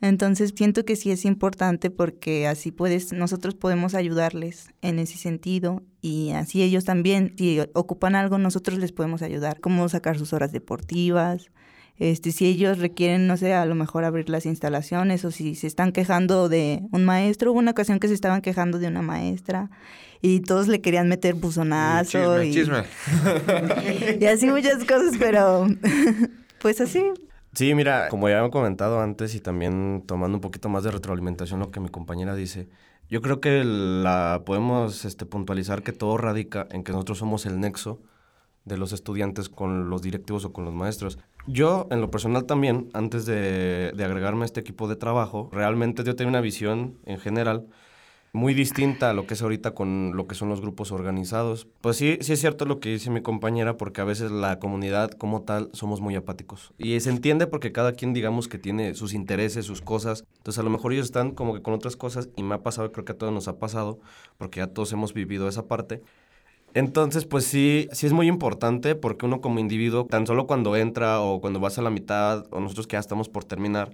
Entonces 0.00 0.54
siento 0.56 0.84
que 0.84 0.96
sí 0.96 1.10
es 1.10 1.24
importante 1.24 1.90
porque 1.90 2.46
así 2.46 2.70
puedes, 2.70 3.12
nosotros 3.12 3.56
podemos 3.56 3.94
ayudarles 3.94 4.70
en 4.80 5.00
ese 5.00 5.18
sentido 5.18 5.82
y 6.00 6.30
así 6.30 6.62
ellos 6.62 6.84
también, 6.84 7.34
si 7.36 7.60
ocupan 7.74 8.14
algo, 8.14 8.38
nosotros 8.38 8.78
les 8.78 8.92
podemos 8.92 9.22
ayudar, 9.22 9.60
cómo 9.60 9.88
sacar 9.88 10.16
sus 10.16 10.32
horas 10.32 10.52
deportivas, 10.52 11.50
este, 11.98 12.32
si 12.32 12.46
ellos 12.46 12.78
requieren, 12.78 13.26
no 13.26 13.36
sé, 13.36 13.52
a 13.52 13.66
lo 13.66 13.74
mejor 13.74 14.04
abrir 14.04 14.28
las 14.30 14.46
instalaciones 14.46 15.24
o 15.24 15.30
si 15.30 15.54
se 15.54 15.66
están 15.66 15.92
quejando 15.92 16.48
de 16.48 16.82
un 16.92 17.04
maestro. 17.04 17.52
Hubo 17.52 17.58
una 17.58 17.72
ocasión 17.72 18.00
que 18.00 18.08
se 18.08 18.14
estaban 18.14 18.40
quejando 18.40 18.78
de 18.78 18.88
una 18.88 19.02
maestra 19.02 19.70
y 20.22 20.40
todos 20.40 20.68
le 20.68 20.80
querían 20.80 21.08
meter 21.08 21.34
buzonazo. 21.34 22.42
Chisme, 22.42 22.46
y, 22.46 22.52
chisme. 22.52 24.18
y 24.20 24.24
así 24.26 24.46
muchas 24.46 24.84
cosas, 24.84 25.14
pero 25.18 25.66
pues 26.60 26.80
así. 26.80 27.04
Sí, 27.52 27.74
mira, 27.74 28.08
como 28.08 28.28
ya 28.28 28.44
he 28.44 28.50
comentado 28.50 29.00
antes 29.00 29.34
y 29.34 29.40
también 29.40 30.04
tomando 30.06 30.36
un 30.36 30.40
poquito 30.40 30.68
más 30.68 30.84
de 30.84 30.92
retroalimentación 30.92 31.60
lo 31.60 31.70
que 31.70 31.80
mi 31.80 31.88
compañera 31.88 32.34
dice, 32.34 32.68
yo 33.08 33.22
creo 33.22 33.40
que 33.40 33.64
la 33.64 34.42
podemos 34.46 35.04
este, 35.04 35.26
puntualizar 35.26 35.82
que 35.82 35.92
todo 35.92 36.16
radica 36.16 36.68
en 36.70 36.84
que 36.84 36.92
nosotros 36.92 37.18
somos 37.18 37.46
el 37.46 37.58
nexo 37.58 38.00
de 38.64 38.76
los 38.76 38.92
estudiantes 38.92 39.48
con 39.48 39.90
los 39.90 40.00
directivos 40.00 40.44
o 40.44 40.52
con 40.52 40.64
los 40.64 40.74
maestros. 40.74 41.18
Yo, 41.52 41.88
en 41.90 42.00
lo 42.00 42.12
personal 42.12 42.44
también, 42.44 42.90
antes 42.92 43.26
de, 43.26 43.90
de 43.92 44.04
agregarme 44.04 44.42
a 44.42 44.44
este 44.44 44.60
equipo 44.60 44.86
de 44.86 44.94
trabajo, 44.94 45.48
realmente 45.52 46.04
yo 46.04 46.14
tenía 46.14 46.28
una 46.28 46.40
visión 46.40 46.96
en 47.06 47.18
general 47.18 47.66
muy 48.32 48.54
distinta 48.54 49.10
a 49.10 49.14
lo 49.14 49.26
que 49.26 49.34
es 49.34 49.42
ahorita 49.42 49.72
con 49.72 50.12
lo 50.14 50.28
que 50.28 50.36
son 50.36 50.48
los 50.48 50.60
grupos 50.60 50.92
organizados. 50.92 51.66
Pues 51.80 51.96
sí, 51.96 52.18
sí 52.20 52.34
es 52.34 52.40
cierto 52.40 52.66
lo 52.66 52.78
que 52.78 52.90
dice 52.90 53.10
mi 53.10 53.20
compañera, 53.20 53.76
porque 53.76 54.00
a 54.00 54.04
veces 54.04 54.30
la 54.30 54.60
comunidad 54.60 55.10
como 55.10 55.42
tal 55.42 55.70
somos 55.72 56.00
muy 56.00 56.14
apáticos. 56.14 56.72
Y 56.78 57.00
se 57.00 57.10
entiende 57.10 57.48
porque 57.48 57.72
cada 57.72 57.94
quien 57.94 58.12
digamos 58.12 58.46
que 58.46 58.58
tiene 58.58 58.94
sus 58.94 59.12
intereses, 59.12 59.66
sus 59.66 59.82
cosas. 59.82 60.24
Entonces 60.36 60.60
a 60.60 60.62
lo 60.62 60.70
mejor 60.70 60.92
ellos 60.92 61.06
están 61.06 61.32
como 61.32 61.54
que 61.54 61.62
con 61.62 61.74
otras 61.74 61.96
cosas 61.96 62.28
y 62.36 62.44
me 62.44 62.54
ha 62.54 62.62
pasado, 62.62 62.92
creo 62.92 63.04
que 63.04 63.12
a 63.12 63.18
todos 63.18 63.32
nos 63.32 63.48
ha 63.48 63.58
pasado, 63.58 63.98
porque 64.38 64.60
ya 64.60 64.68
todos 64.68 64.92
hemos 64.92 65.12
vivido 65.14 65.48
esa 65.48 65.66
parte. 65.66 66.02
Entonces, 66.74 67.24
pues 67.24 67.44
sí, 67.44 67.88
sí 67.92 68.06
es 68.06 68.12
muy 68.12 68.28
importante 68.28 68.94
porque 68.94 69.26
uno 69.26 69.40
como 69.40 69.58
individuo, 69.58 70.06
tan 70.06 70.26
solo 70.26 70.46
cuando 70.46 70.76
entra 70.76 71.20
o 71.20 71.40
cuando 71.40 71.58
vas 71.60 71.78
a 71.78 71.82
la 71.82 71.90
mitad 71.90 72.46
o 72.50 72.60
nosotros 72.60 72.86
que 72.86 72.94
ya 72.94 73.00
estamos 73.00 73.28
por 73.28 73.44
terminar, 73.44 73.92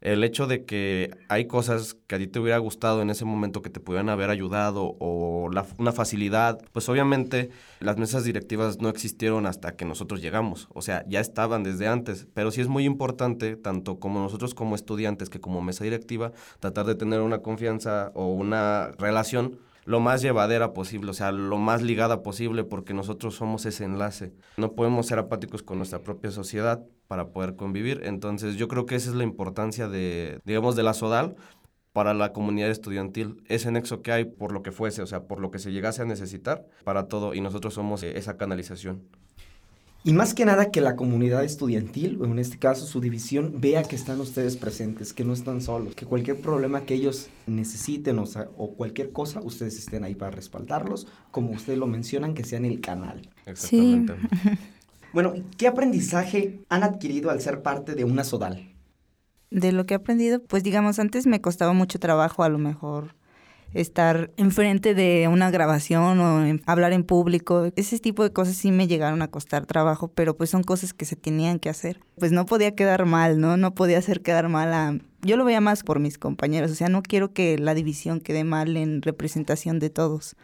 el 0.00 0.22
hecho 0.22 0.46
de 0.46 0.64
que 0.64 1.10
hay 1.28 1.46
cosas 1.46 1.96
que 2.06 2.14
a 2.14 2.18
ti 2.18 2.26
te 2.28 2.38
hubiera 2.38 2.58
gustado 2.58 3.02
en 3.02 3.10
ese 3.10 3.24
momento 3.24 3.62
que 3.62 3.70
te 3.70 3.80
pudieran 3.80 4.08
haber 4.08 4.30
ayudado 4.30 4.94
o 5.00 5.48
la, 5.52 5.66
una 5.78 5.92
facilidad, 5.92 6.60
pues 6.72 6.88
obviamente 6.88 7.50
las 7.80 7.96
mesas 7.96 8.24
directivas 8.24 8.78
no 8.80 8.88
existieron 8.90 9.46
hasta 9.46 9.74
que 9.74 9.84
nosotros 9.84 10.22
llegamos, 10.22 10.68
o 10.72 10.82
sea, 10.82 11.04
ya 11.08 11.20
estaban 11.20 11.64
desde 11.64 11.88
antes, 11.88 12.28
pero 12.34 12.50
sí 12.50 12.60
es 12.60 12.68
muy 12.68 12.84
importante, 12.84 13.56
tanto 13.56 13.98
como 13.98 14.20
nosotros 14.20 14.54
como 14.54 14.74
estudiantes 14.74 15.30
que 15.30 15.40
como 15.40 15.62
mesa 15.62 15.84
directiva, 15.84 16.32
tratar 16.60 16.86
de 16.86 16.94
tener 16.94 17.20
una 17.20 17.38
confianza 17.38 18.12
o 18.14 18.26
una 18.26 18.92
relación 18.98 19.58
lo 19.88 20.00
más 20.00 20.20
llevadera 20.20 20.74
posible, 20.74 21.12
o 21.12 21.14
sea, 21.14 21.32
lo 21.32 21.56
más 21.56 21.80
ligada 21.80 22.22
posible, 22.22 22.62
porque 22.62 22.92
nosotros 22.92 23.36
somos 23.36 23.64
ese 23.64 23.84
enlace. 23.84 24.34
No 24.58 24.74
podemos 24.74 25.06
ser 25.06 25.18
apáticos 25.18 25.62
con 25.62 25.78
nuestra 25.78 26.00
propia 26.00 26.30
sociedad 26.30 26.84
para 27.06 27.30
poder 27.30 27.56
convivir. 27.56 28.02
Entonces, 28.04 28.56
yo 28.56 28.68
creo 28.68 28.84
que 28.84 28.96
esa 28.96 29.08
es 29.08 29.16
la 29.16 29.24
importancia 29.24 29.88
de, 29.88 30.40
digamos, 30.44 30.76
de 30.76 30.82
la 30.82 30.92
SODAL 30.92 31.36
para 31.94 32.12
la 32.12 32.34
comunidad 32.34 32.68
estudiantil, 32.68 33.42
ese 33.46 33.72
nexo 33.72 34.02
que 34.02 34.12
hay 34.12 34.26
por 34.26 34.52
lo 34.52 34.62
que 34.62 34.72
fuese, 34.72 35.00
o 35.00 35.06
sea, 35.06 35.22
por 35.22 35.40
lo 35.40 35.50
que 35.50 35.58
se 35.58 35.72
llegase 35.72 36.02
a 36.02 36.04
necesitar 36.04 36.66
para 36.84 37.08
todo, 37.08 37.32
y 37.32 37.40
nosotros 37.40 37.72
somos 37.72 38.02
eh, 38.02 38.18
esa 38.18 38.36
canalización. 38.36 39.08
Y 40.04 40.12
más 40.12 40.32
que 40.32 40.44
nada 40.44 40.70
que 40.70 40.80
la 40.80 40.94
comunidad 40.94 41.44
estudiantil, 41.44 42.18
o 42.20 42.24
en 42.24 42.38
este 42.38 42.58
caso 42.58 42.86
su 42.86 43.00
división, 43.00 43.54
vea 43.60 43.82
que 43.82 43.96
están 43.96 44.20
ustedes 44.20 44.56
presentes, 44.56 45.12
que 45.12 45.24
no 45.24 45.32
están 45.32 45.60
solos, 45.60 45.94
que 45.94 46.06
cualquier 46.06 46.40
problema 46.40 46.82
que 46.82 46.94
ellos 46.94 47.28
necesiten 47.46 48.18
o, 48.18 48.26
sea, 48.26 48.48
o 48.56 48.74
cualquier 48.74 49.12
cosa, 49.12 49.40
ustedes 49.40 49.76
estén 49.76 50.04
ahí 50.04 50.14
para 50.14 50.30
respaldarlos, 50.30 51.08
como 51.30 51.50
ustedes 51.50 51.78
lo 51.78 51.86
mencionan, 51.86 52.34
que 52.34 52.44
sean 52.44 52.64
el 52.64 52.80
canal. 52.80 53.28
Exactamente. 53.46 54.14
Bueno, 55.10 55.32
¿qué 55.56 55.66
aprendizaje 55.66 56.60
han 56.68 56.82
adquirido 56.82 57.30
al 57.30 57.40
ser 57.40 57.62
parte 57.62 57.94
de 57.94 58.04
una 58.04 58.24
SODAL? 58.24 58.74
De 59.50 59.72
lo 59.72 59.86
que 59.86 59.94
he 59.94 59.96
aprendido, 59.96 60.42
pues 60.44 60.62
digamos, 60.62 60.98
antes 60.98 61.26
me 61.26 61.40
costaba 61.40 61.72
mucho 61.72 61.98
trabajo 61.98 62.42
a 62.44 62.50
lo 62.50 62.58
mejor 62.58 63.14
estar 63.74 64.30
enfrente 64.36 64.94
de 64.94 65.28
una 65.28 65.50
grabación 65.50 66.20
o 66.20 66.60
hablar 66.66 66.92
en 66.92 67.04
público. 67.04 67.70
Ese 67.76 67.98
tipo 67.98 68.22
de 68.22 68.32
cosas 68.32 68.56
sí 68.56 68.70
me 68.72 68.86
llegaron 68.86 69.22
a 69.22 69.28
costar 69.28 69.66
trabajo, 69.66 70.08
pero 70.08 70.36
pues 70.36 70.50
son 70.50 70.62
cosas 70.62 70.94
que 70.94 71.04
se 71.04 71.16
tenían 71.16 71.58
que 71.58 71.68
hacer. 71.68 72.00
Pues 72.18 72.32
no 72.32 72.46
podía 72.46 72.74
quedar 72.74 73.04
mal, 73.06 73.40
¿no? 73.40 73.56
No 73.56 73.74
podía 73.74 73.98
hacer 73.98 74.22
quedar 74.22 74.48
mal 74.48 74.72
a... 74.72 74.98
Yo 75.22 75.36
lo 75.36 75.44
veía 75.44 75.60
más 75.60 75.82
por 75.82 75.98
mis 75.98 76.16
compañeros, 76.16 76.70
o 76.70 76.74
sea, 76.74 76.88
no 76.88 77.02
quiero 77.02 77.32
que 77.32 77.58
la 77.58 77.74
división 77.74 78.20
quede 78.20 78.44
mal 78.44 78.76
en 78.76 79.02
representación 79.02 79.80
de 79.80 79.90
todos. 79.90 80.36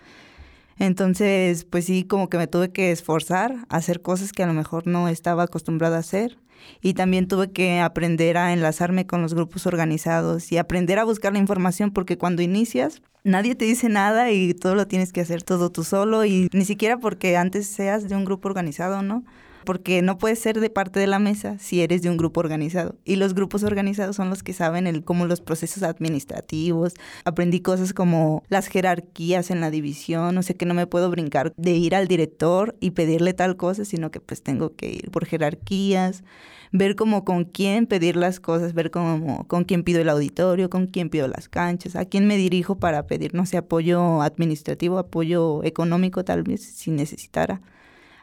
Entonces, 0.79 1.65
pues 1.65 1.85
sí, 1.85 2.05
como 2.05 2.29
que 2.29 2.39
me 2.39 2.49
tuve 2.49 2.73
que 2.73 2.91
esforzar 2.91 3.67
a 3.69 3.77
hacer 3.77 4.03
cosas 4.03 4.33
que 4.33 4.43
a 4.43 4.47
lo 4.47 4.55
mejor 4.55 4.87
no 4.87 5.09
estaba 5.09 5.45
acostumbrada 5.45 5.97
a 5.99 6.01
hacer. 6.01 6.39
Y 6.81 6.95
también 6.95 7.29
tuve 7.29 7.51
que 7.51 7.81
aprender 7.81 8.37
a 8.37 8.53
enlazarme 8.53 9.07
con 9.07 9.23
los 9.23 9.35
grupos 9.35 9.67
organizados 9.67 10.53
y 10.53 10.59
aprender 10.59 10.99
a 10.99 11.05
buscar 11.05 11.33
la 11.33 11.39
información 11.39 11.91
porque 11.91 12.19
cuando 12.19 12.43
inicias 12.43 13.03
nadie 13.25 13.55
te 13.55 13.65
dice 13.65 13.89
nada 13.89 14.31
y 14.31 14.55
todo 14.55 14.75
lo 14.75 14.87
tienes 14.87 15.13
que 15.13 15.23
hacer 15.23 15.43
todo 15.43 15.71
tú 15.71 15.83
solo 15.83 16.25
y 16.25 16.49
ni 16.53 16.65
siquiera 16.65 16.99
porque 16.99 17.37
antes 17.37 17.67
seas 17.67 18.09
de 18.09 18.15
un 18.15 18.25
grupo 18.25 18.49
organizado, 18.49 19.03
¿no? 19.03 19.25
Porque 19.65 20.03
no 20.03 20.19
puedes 20.19 20.39
ser 20.39 20.61
de 20.61 20.71
parte 20.71 21.01
de 21.01 21.07
la 21.07 21.19
mesa 21.19 21.59
si 21.59 21.81
eres 21.83 22.03
de 22.03 22.11
un 22.11 22.17
grupo 22.17 22.41
organizado. 22.41 22.97
Y 23.05 23.17
los 23.17 23.35
grupos 23.35 23.63
organizados 23.63 24.17
son 24.17 24.31
los 24.31 24.43
que 24.43 24.53
saben 24.53 24.87
el, 24.87 25.05
como 25.05 25.27
los 25.27 25.41
procesos 25.41 25.83
administrativos. 25.83 26.95
Aprendí 27.25 27.61
cosas 27.61 27.93
como 27.93 28.43
las 28.49 28.67
jerarquías 28.67 29.51
en 29.51 29.61
la 29.61 29.71
división, 29.71 30.37
o 30.37 30.43
sea 30.43 30.57
que 30.57 30.67
no 30.67 30.75
me 30.75 30.87
puedo 30.87 31.11
brincar 31.11 31.53
de 31.57 31.73
ir 31.73 31.95
al 31.95 32.09
director 32.09 32.77
y 32.81 32.91
pedirle 32.91 33.35
tal 33.35 33.57
cosa, 33.57 33.85
sino 33.85 34.11
que 34.11 34.21
pues 34.21 34.43
tengo 34.43 34.75
que 34.75 34.89
ir 34.91 35.11
por 35.11 35.27
jerarquías, 35.27 36.25
ver 36.73 36.97
como 36.97 37.25
con 37.25 37.45
quién 37.45 37.87
pedir 37.87 38.17
las 38.17 38.41
cosas, 38.41 38.75
ver 38.75 38.91
como 38.91 39.47
con 39.47 39.65
quién 39.65 39.85
pido 39.85 40.01
el 40.01 40.09
auditorio, 40.09 40.69
con 40.71 40.87
quién 40.89 41.09
pido 41.09 41.29
las 41.29 41.49
canchas, 41.49 41.95
a 41.97 42.05
quién 42.05 42.27
me 42.27 42.37
dirijo 42.37 42.79
para 42.79 43.07
pedir, 43.07 43.35
no 43.35 43.47
sé, 43.47 43.57
apoyo 43.57 44.23
administrativo, 44.23 44.99
apoyo 44.99 45.63
económico 45.63 46.25
tal 46.25 46.43
vez 46.43 46.63
si 46.63 46.91
necesitara 46.91 47.61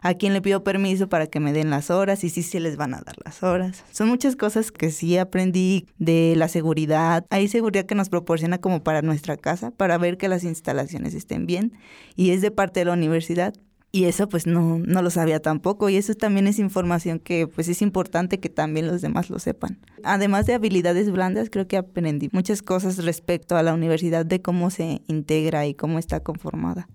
a 0.01 0.15
quién 0.15 0.33
le 0.33 0.41
pido 0.41 0.63
permiso 0.63 1.07
para 1.07 1.27
que 1.27 1.39
me 1.39 1.53
den 1.53 1.69
las 1.69 1.89
horas 1.89 2.23
y 2.23 2.29
si 2.29 2.43
se 2.43 2.59
les 2.59 2.75
van 2.75 2.93
a 2.93 3.01
dar 3.01 3.15
las 3.23 3.43
horas. 3.43 3.83
Son 3.91 4.07
muchas 4.07 4.35
cosas 4.35 4.71
que 4.71 4.91
sí 4.91 5.17
aprendí 5.17 5.87
de 5.99 6.33
la 6.35 6.47
seguridad. 6.47 7.25
Hay 7.29 7.47
seguridad 7.47 7.85
que 7.85 7.95
nos 7.95 8.09
proporciona 8.09 8.57
como 8.57 8.83
para 8.83 9.01
nuestra 9.01 9.37
casa, 9.37 9.71
para 9.71 9.97
ver 9.97 10.17
que 10.17 10.27
las 10.27 10.43
instalaciones 10.43 11.13
estén 11.13 11.45
bien 11.45 11.73
y 12.15 12.31
es 12.31 12.41
de 12.41 12.51
parte 12.51 12.81
de 12.81 12.85
la 12.85 12.93
universidad. 12.93 13.53
Y 13.93 14.05
eso 14.05 14.29
pues 14.29 14.47
no, 14.47 14.79
no 14.79 15.01
lo 15.01 15.09
sabía 15.09 15.41
tampoco 15.41 15.89
y 15.89 15.97
eso 15.97 16.15
también 16.15 16.47
es 16.47 16.59
información 16.59 17.19
que 17.19 17.45
pues 17.45 17.67
es 17.67 17.81
importante 17.81 18.39
que 18.39 18.47
también 18.47 18.87
los 18.87 19.01
demás 19.01 19.29
lo 19.29 19.37
sepan. 19.37 19.79
Además 20.03 20.45
de 20.45 20.53
habilidades 20.53 21.11
blandas, 21.11 21.49
creo 21.49 21.67
que 21.67 21.75
aprendí 21.75 22.29
muchas 22.31 22.61
cosas 22.61 23.03
respecto 23.03 23.57
a 23.57 23.63
la 23.63 23.73
universidad 23.73 24.25
de 24.25 24.41
cómo 24.41 24.69
se 24.69 25.01
integra 25.07 25.67
y 25.67 25.73
cómo 25.73 25.99
está 25.99 26.21
conformada. 26.21 26.87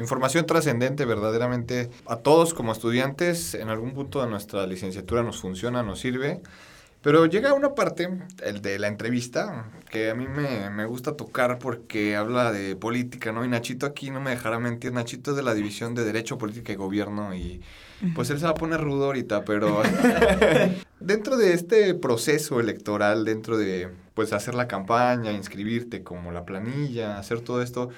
Información 0.00 0.46
trascendente, 0.46 1.04
verdaderamente. 1.04 1.90
A 2.06 2.16
todos 2.16 2.54
como 2.54 2.72
estudiantes, 2.72 3.54
en 3.54 3.68
algún 3.68 3.92
punto 3.92 4.22
de 4.22 4.28
nuestra 4.28 4.66
licenciatura 4.66 5.22
nos 5.22 5.40
funciona, 5.40 5.82
nos 5.82 6.00
sirve. 6.00 6.40
Pero 7.02 7.24
llega 7.26 7.54
una 7.54 7.74
parte, 7.74 8.10
el 8.42 8.60
de 8.60 8.78
la 8.78 8.88
entrevista, 8.88 9.70
que 9.90 10.10
a 10.10 10.14
mí 10.14 10.26
me, 10.26 10.68
me 10.70 10.84
gusta 10.84 11.16
tocar 11.16 11.58
porque 11.58 12.16
habla 12.16 12.52
de 12.52 12.76
política, 12.76 13.32
¿no? 13.32 13.44
Y 13.44 13.48
Nachito 13.48 13.86
aquí 13.86 14.10
no 14.10 14.20
me 14.20 14.30
dejará 14.30 14.58
mentir, 14.58 14.92
Nachito 14.92 15.30
es 15.30 15.36
de 15.36 15.42
la 15.42 15.54
División 15.54 15.94
de 15.94 16.04
Derecho, 16.04 16.36
Política 16.36 16.72
y 16.72 16.76
Gobierno 16.76 17.34
y 17.34 17.62
pues 18.14 18.30
él 18.30 18.38
se 18.38 18.44
va 18.44 18.52
a 18.52 18.54
poner 18.54 18.80
rudo 18.80 19.06
ahorita, 19.06 19.44
pero 19.44 19.82
dentro 21.00 21.36
de 21.36 21.52
este 21.52 21.94
proceso 21.94 22.60
electoral, 22.60 23.24
dentro 23.24 23.58
de 23.58 23.90
pues 24.14 24.32
hacer 24.32 24.54
la 24.54 24.68
campaña, 24.68 25.32
inscribirte 25.32 26.02
como 26.02 26.32
la 26.32 26.44
planilla, 26.44 27.18
hacer 27.18 27.40
todo 27.40 27.62
esto, 27.62 27.90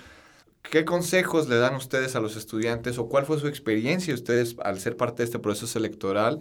¿Qué 0.71 0.85
consejos 0.85 1.49
le 1.49 1.57
dan 1.57 1.75
ustedes 1.75 2.16
a 2.16 2.21
los 2.21 2.37
estudiantes 2.37 2.99
o 2.99 3.09
cuál 3.09 3.26
fue 3.26 3.38
su 3.38 3.47
experiencia 3.47 4.14
ustedes 4.14 4.57
al 4.62 4.78
ser 4.78 4.97
parte 4.97 5.23
de 5.23 5.25
este 5.25 5.38
proceso 5.38 5.78
electoral 5.78 6.40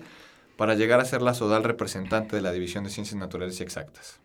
para 0.58 0.76
llegar 0.76 1.00
a 1.00 1.06
ser 1.06 1.22
la 1.22 1.34
SODAL 1.34 1.64
representante 1.64 2.36
de 2.36 2.42
la 2.42 2.52
División 2.52 2.84
de 2.84 2.92
Ciencias 2.92 3.20
Naturales 3.20 3.60
y 3.60 3.64
Exactas? 3.64 4.20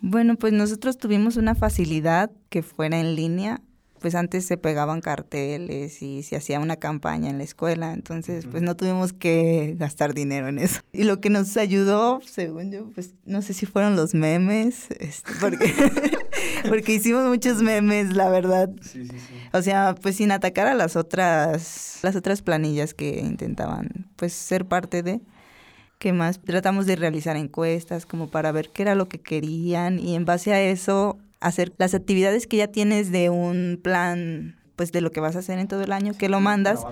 Bueno, 0.00 0.36
pues 0.36 0.52
nosotros 0.52 0.98
tuvimos 0.98 1.36
una 1.36 1.54
facilidad 1.54 2.30
que 2.48 2.62
fuera 2.62 3.00
en 3.00 3.16
línea. 3.16 3.60
Pues 4.04 4.14
antes 4.14 4.44
se 4.44 4.58
pegaban 4.58 5.00
carteles 5.00 6.02
y 6.02 6.22
se 6.24 6.36
hacía 6.36 6.60
una 6.60 6.76
campaña 6.76 7.30
en 7.30 7.38
la 7.38 7.44
escuela, 7.44 7.94
entonces 7.94 8.44
pues 8.44 8.62
no 8.62 8.76
tuvimos 8.76 9.14
que 9.14 9.76
gastar 9.78 10.12
dinero 10.12 10.48
en 10.48 10.58
eso. 10.58 10.82
Y 10.92 11.04
lo 11.04 11.22
que 11.22 11.30
nos 11.30 11.56
ayudó, 11.56 12.20
según 12.22 12.70
yo, 12.70 12.90
pues 12.94 13.14
no 13.24 13.40
sé 13.40 13.54
si 13.54 13.64
fueron 13.64 13.96
los 13.96 14.12
memes, 14.12 14.90
este, 15.00 15.32
porque, 15.40 15.72
porque 16.68 16.92
hicimos 16.92 17.24
muchos 17.24 17.62
memes, 17.62 18.14
la 18.14 18.28
verdad. 18.28 18.68
O 19.54 19.62
sea, 19.62 19.94
pues 19.94 20.16
sin 20.16 20.32
atacar 20.32 20.66
a 20.66 20.74
las 20.74 20.96
otras, 20.96 22.00
las 22.02 22.14
otras 22.14 22.42
planillas 22.42 22.92
que 22.92 23.20
intentaban 23.20 24.10
pues 24.16 24.34
ser 24.34 24.66
parte 24.66 25.02
de. 25.02 25.22
¿Qué 25.98 26.12
más? 26.12 26.42
Tratamos 26.42 26.84
de 26.84 26.96
realizar 26.96 27.38
encuestas 27.38 28.04
como 28.04 28.28
para 28.28 28.52
ver 28.52 28.68
qué 28.68 28.82
era 28.82 28.94
lo 28.94 29.08
que 29.08 29.22
querían 29.22 29.98
y 29.98 30.14
en 30.14 30.26
base 30.26 30.52
a 30.52 30.60
eso 30.60 31.16
hacer 31.44 31.72
las 31.78 31.94
actividades 31.94 32.46
que 32.46 32.56
ya 32.56 32.68
tienes 32.68 33.12
de 33.12 33.30
un 33.30 33.78
plan, 33.82 34.56
pues 34.76 34.92
de 34.92 35.00
lo 35.00 35.10
que 35.12 35.20
vas 35.20 35.36
a 35.36 35.40
hacer 35.40 35.58
en 35.58 35.68
todo 35.68 35.82
el 35.82 35.92
año, 35.92 36.14
que 36.18 36.28
lo 36.28 36.40
mandas, 36.40 36.84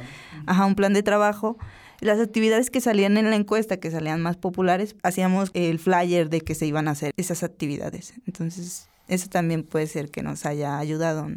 ajá, 0.47 0.67
un 0.67 0.75
plan 0.75 0.93
de 0.93 1.03
trabajo. 1.03 1.57
Las 2.01 2.21
actividades 2.21 2.71
que 2.71 2.81
salían 2.81 3.17
en 3.17 3.31
la 3.31 3.37
encuesta, 3.37 3.79
que 3.79 3.91
salían 3.91 4.21
más 4.21 4.37
populares, 4.37 4.97
hacíamos 5.03 5.51
el 5.55 5.79
flyer 5.79 6.29
de 6.29 6.41
que 6.41 6.55
se 6.55 6.67
iban 6.67 6.89
a 6.89 6.93
hacer 6.93 7.13
esas 7.17 7.43
actividades. 7.43 8.15
Entonces, 8.27 8.89
eso 9.09 9.29
también 9.29 9.63
puede 9.63 9.87
ser 9.87 10.11
que 10.11 10.23
nos 10.23 10.45
haya 10.45 10.79
ayudado, 10.79 11.29
¿no? 11.29 11.37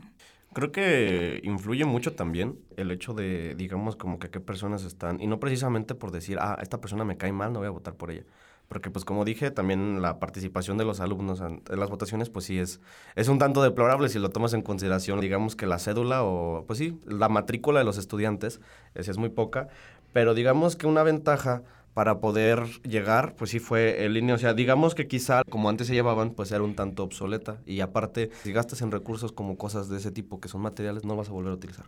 Creo 0.53 0.71
que 0.71 1.41
influye 1.43 1.83
mucho 1.83 2.13
también 2.13 2.57
el 2.77 2.89
hecho 2.89 3.13
de, 3.13 3.55
digamos, 3.55 3.97
como 3.97 4.19
que 4.19 4.29
qué 4.29 4.39
personas 4.39 4.85
están, 4.85 5.21
y 5.21 5.27
no 5.27 5.39
precisamente 5.39 5.95
por 5.95 6.11
decir, 6.11 6.37
ah, 6.39 6.57
esta 6.61 6.79
persona 6.79 7.03
me 7.03 7.17
cae 7.17 7.33
mal, 7.33 7.51
no 7.51 7.59
voy 7.59 7.67
a 7.67 7.71
votar 7.71 7.95
por 7.95 8.09
ella, 8.09 8.23
Porque 8.67 8.89
pues 8.89 9.05
como 9.05 9.25
dije, 9.25 9.51
también 9.51 10.01
la 10.01 10.19
participación 10.19 10.77
de 10.77 10.85
los 10.85 10.99
alumnos 10.99 11.41
en 11.41 11.61
las 11.79 11.89
votaciones 11.89 12.29
pues 12.29 12.45
sí 12.45 12.59
es, 12.59 12.81
es 13.15 13.27
un 13.27 13.37
tanto 13.37 13.61
deplorable 13.61 14.09
si 14.09 14.19
lo 14.19 14.29
tomas 14.29 14.53
en 14.53 14.61
consideración. 14.61 15.21
Digamos 15.21 15.55
que 15.55 15.67
la 15.67 15.79
cédula 15.79 16.23
o 16.23 16.65
pues 16.65 16.79
sí, 16.79 16.99
la 17.05 17.29
matrícula 17.29 17.79
de 17.79 17.85
los 17.85 17.97
estudiantes 17.97 18.61
esa 18.95 19.11
es 19.11 19.17
muy 19.17 19.29
poca, 19.29 19.67
pero 20.13 20.33
digamos 20.33 20.75
que 20.75 20.87
una 20.87 21.03
ventaja 21.03 21.63
para 21.95 22.19
poder 22.19 22.65
llegar, 22.83 23.35
pues 23.37 23.51
sí 23.51 23.59
fue 23.59 24.03
en 24.03 24.13
línea. 24.13 24.35
O 24.35 24.37
sea, 24.37 24.53
digamos 24.53 24.95
que 24.95 25.07
quizá 25.07 25.43
como 25.49 25.69
antes 25.69 25.87
se 25.87 25.93
llevaban, 25.93 26.31
pues 26.31 26.51
era 26.51 26.61
un 26.61 26.75
tanto 26.75 27.03
obsoleta. 27.03 27.61
Y 27.65 27.79
aparte, 27.79 28.31
si 28.43 28.51
gastas 28.51 28.81
en 28.81 28.91
recursos 28.91 29.31
como 29.31 29.57
cosas 29.57 29.87
de 29.87 29.95
ese 29.97 30.11
tipo 30.11 30.41
que 30.41 30.49
son 30.49 30.59
materiales, 30.61 31.05
no 31.05 31.15
vas 31.15 31.29
a 31.29 31.31
volver 31.31 31.51
a 31.51 31.55
utilizar. 31.55 31.85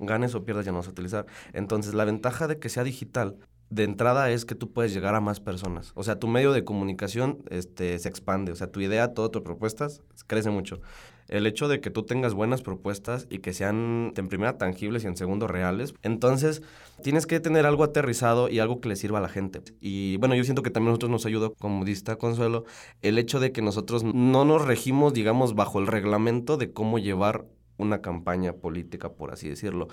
Ganes 0.00 0.34
o 0.34 0.44
pierdas, 0.44 0.66
ya 0.66 0.72
no 0.72 0.78
vas 0.78 0.88
a 0.88 0.90
utilizar. 0.90 1.26
Entonces, 1.52 1.94
la 1.94 2.04
ventaja 2.04 2.48
de 2.48 2.58
que 2.58 2.68
sea 2.68 2.82
digital, 2.82 3.36
de 3.74 3.82
entrada, 3.84 4.30
es 4.30 4.44
que 4.44 4.54
tú 4.54 4.72
puedes 4.72 4.94
llegar 4.94 5.14
a 5.14 5.20
más 5.20 5.40
personas. 5.40 5.90
O 5.94 6.04
sea, 6.04 6.18
tu 6.20 6.28
medio 6.28 6.52
de 6.52 6.64
comunicación 6.64 7.38
este, 7.50 7.98
se 7.98 8.08
expande. 8.08 8.52
O 8.52 8.56
sea, 8.56 8.68
tu 8.68 8.80
idea, 8.80 9.14
todas 9.14 9.32
tus 9.32 9.42
propuestas, 9.42 10.00
crece 10.28 10.50
mucho. 10.50 10.80
El 11.26 11.46
hecho 11.46 11.68
de 11.68 11.80
que 11.80 11.90
tú 11.90 12.04
tengas 12.04 12.34
buenas 12.34 12.62
propuestas 12.62 13.26
y 13.30 13.38
que 13.38 13.52
sean 13.52 14.12
en 14.14 14.28
primera 14.28 14.58
tangibles 14.58 15.04
y 15.04 15.06
en 15.06 15.16
segundo 15.16 15.48
reales, 15.48 15.94
entonces 16.02 16.62
tienes 17.02 17.26
que 17.26 17.40
tener 17.40 17.66
algo 17.66 17.82
aterrizado 17.82 18.48
y 18.50 18.60
algo 18.60 18.80
que 18.80 18.90
le 18.90 18.96
sirva 18.96 19.18
a 19.18 19.22
la 19.22 19.28
gente. 19.28 19.62
Y 19.80 20.18
bueno, 20.18 20.34
yo 20.34 20.44
siento 20.44 20.62
que 20.62 20.70
también 20.70 20.90
nosotros 20.90 21.10
nos 21.10 21.26
ayuda, 21.26 21.50
como 21.58 21.84
dista 21.84 22.16
Consuelo, 22.16 22.64
el 23.00 23.18
hecho 23.18 23.40
de 23.40 23.52
que 23.52 23.62
nosotros 23.62 24.04
no 24.04 24.44
nos 24.44 24.64
regimos, 24.64 25.14
digamos, 25.14 25.54
bajo 25.54 25.80
el 25.80 25.86
reglamento 25.86 26.58
de 26.58 26.72
cómo 26.72 26.98
llevar 26.98 27.46
una 27.76 28.00
campaña 28.00 28.52
política, 28.52 29.12
por 29.12 29.32
así 29.32 29.48
decirlo. 29.48 29.88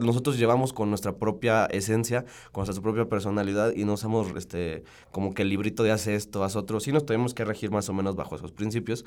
Nosotros 0.00 0.38
llevamos 0.38 0.72
con 0.72 0.88
nuestra 0.88 1.16
propia 1.16 1.66
esencia, 1.66 2.24
con 2.52 2.64
nuestra 2.64 2.82
propia 2.82 3.08
personalidad 3.08 3.72
y 3.74 3.84
no 3.84 3.96
somos 3.96 4.28
este, 4.36 4.84
como 5.10 5.34
que 5.34 5.42
el 5.42 5.48
librito 5.48 5.82
de 5.82 5.92
hace 5.92 6.14
esto, 6.14 6.44
haz 6.44 6.56
otro. 6.56 6.80
Sí 6.80 6.92
nos 6.92 7.06
tenemos 7.06 7.34
que 7.34 7.44
regir 7.44 7.70
más 7.70 7.88
o 7.88 7.92
menos 7.92 8.16
bajo 8.16 8.36
esos 8.36 8.52
principios. 8.52 9.04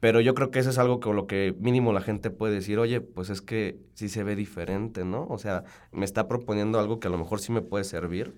Pero 0.00 0.20
yo 0.20 0.34
creo 0.34 0.50
que 0.50 0.58
eso 0.58 0.70
es 0.70 0.78
algo 0.78 1.00
con 1.00 1.16
lo 1.16 1.26
que 1.26 1.54
mínimo 1.60 1.92
la 1.92 2.02
gente 2.02 2.30
puede 2.30 2.54
decir, 2.54 2.78
oye, 2.78 3.00
pues 3.00 3.30
es 3.30 3.40
que 3.40 3.78
sí 3.94 4.08
se 4.08 4.22
ve 4.22 4.36
diferente, 4.36 5.04
¿no? 5.04 5.26
O 5.30 5.38
sea, 5.38 5.64
me 5.92 6.04
está 6.04 6.28
proponiendo 6.28 6.78
algo 6.78 7.00
que 7.00 7.08
a 7.08 7.10
lo 7.10 7.16
mejor 7.16 7.40
sí 7.40 7.52
me 7.52 7.62
puede 7.62 7.84
servir. 7.84 8.34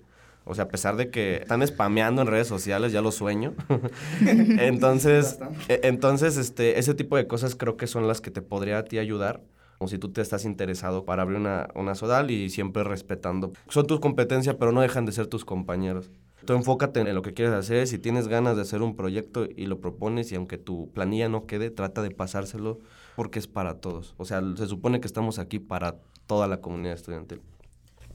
O 0.47 0.55
sea, 0.55 0.65
a 0.65 0.67
pesar 0.67 0.95
de 0.95 1.09
que 1.09 1.37
están 1.37 1.65
spameando 1.65 2.21
en 2.21 2.27
redes 2.27 2.47
sociales, 2.47 2.91
ya 2.91 3.01
lo 3.01 3.11
sueño. 3.11 3.53
entonces, 4.25 5.39
e- 5.67 5.81
entonces 5.83 6.37
este, 6.37 6.79
ese 6.79 6.93
tipo 6.93 7.17
de 7.17 7.27
cosas 7.27 7.55
creo 7.55 7.77
que 7.77 7.87
son 7.87 8.07
las 8.07 8.21
que 8.21 8.31
te 8.31 8.41
podría 8.41 8.79
a 8.79 8.83
ti 8.85 8.97
ayudar. 8.97 9.41
O 9.79 9.87
si 9.87 9.99
tú 9.99 10.09
te 10.11 10.21
estás 10.21 10.43
interesado 10.45 11.05
para 11.05 11.21
abrir 11.21 11.37
una, 11.37 11.67
una 11.75 11.93
sodal 11.93 12.31
y 12.31 12.49
siempre 12.49 12.83
respetando. 12.83 13.53
Son 13.69 13.85
tus 13.85 13.99
competencias, 13.99 14.55
pero 14.59 14.71
no 14.71 14.81
dejan 14.81 15.05
de 15.05 15.11
ser 15.11 15.27
tus 15.27 15.45
compañeros. 15.45 16.09
Tú 16.45 16.53
enfócate 16.53 17.01
en 17.01 17.13
lo 17.13 17.21
que 17.21 17.33
quieres 17.33 17.53
hacer. 17.53 17.85
Si 17.85 17.99
tienes 17.99 18.27
ganas 18.27 18.55
de 18.55 18.63
hacer 18.63 18.81
un 18.81 18.95
proyecto 18.95 19.45
y 19.55 19.67
lo 19.67 19.79
propones 19.79 20.31
y 20.31 20.35
aunque 20.35 20.57
tu 20.57 20.91
planilla 20.93 21.29
no 21.29 21.45
quede, 21.45 21.69
trata 21.69 22.01
de 22.01 22.09
pasárselo 22.09 22.79
porque 23.15 23.37
es 23.37 23.47
para 23.47 23.75
todos. 23.75 24.15
O 24.17 24.25
sea, 24.25 24.41
se 24.55 24.65
supone 24.65 24.99
que 24.99 25.07
estamos 25.07 25.37
aquí 25.37 25.59
para 25.59 25.97
toda 26.25 26.47
la 26.47 26.59
comunidad 26.59 26.95
estudiantil. 26.95 27.41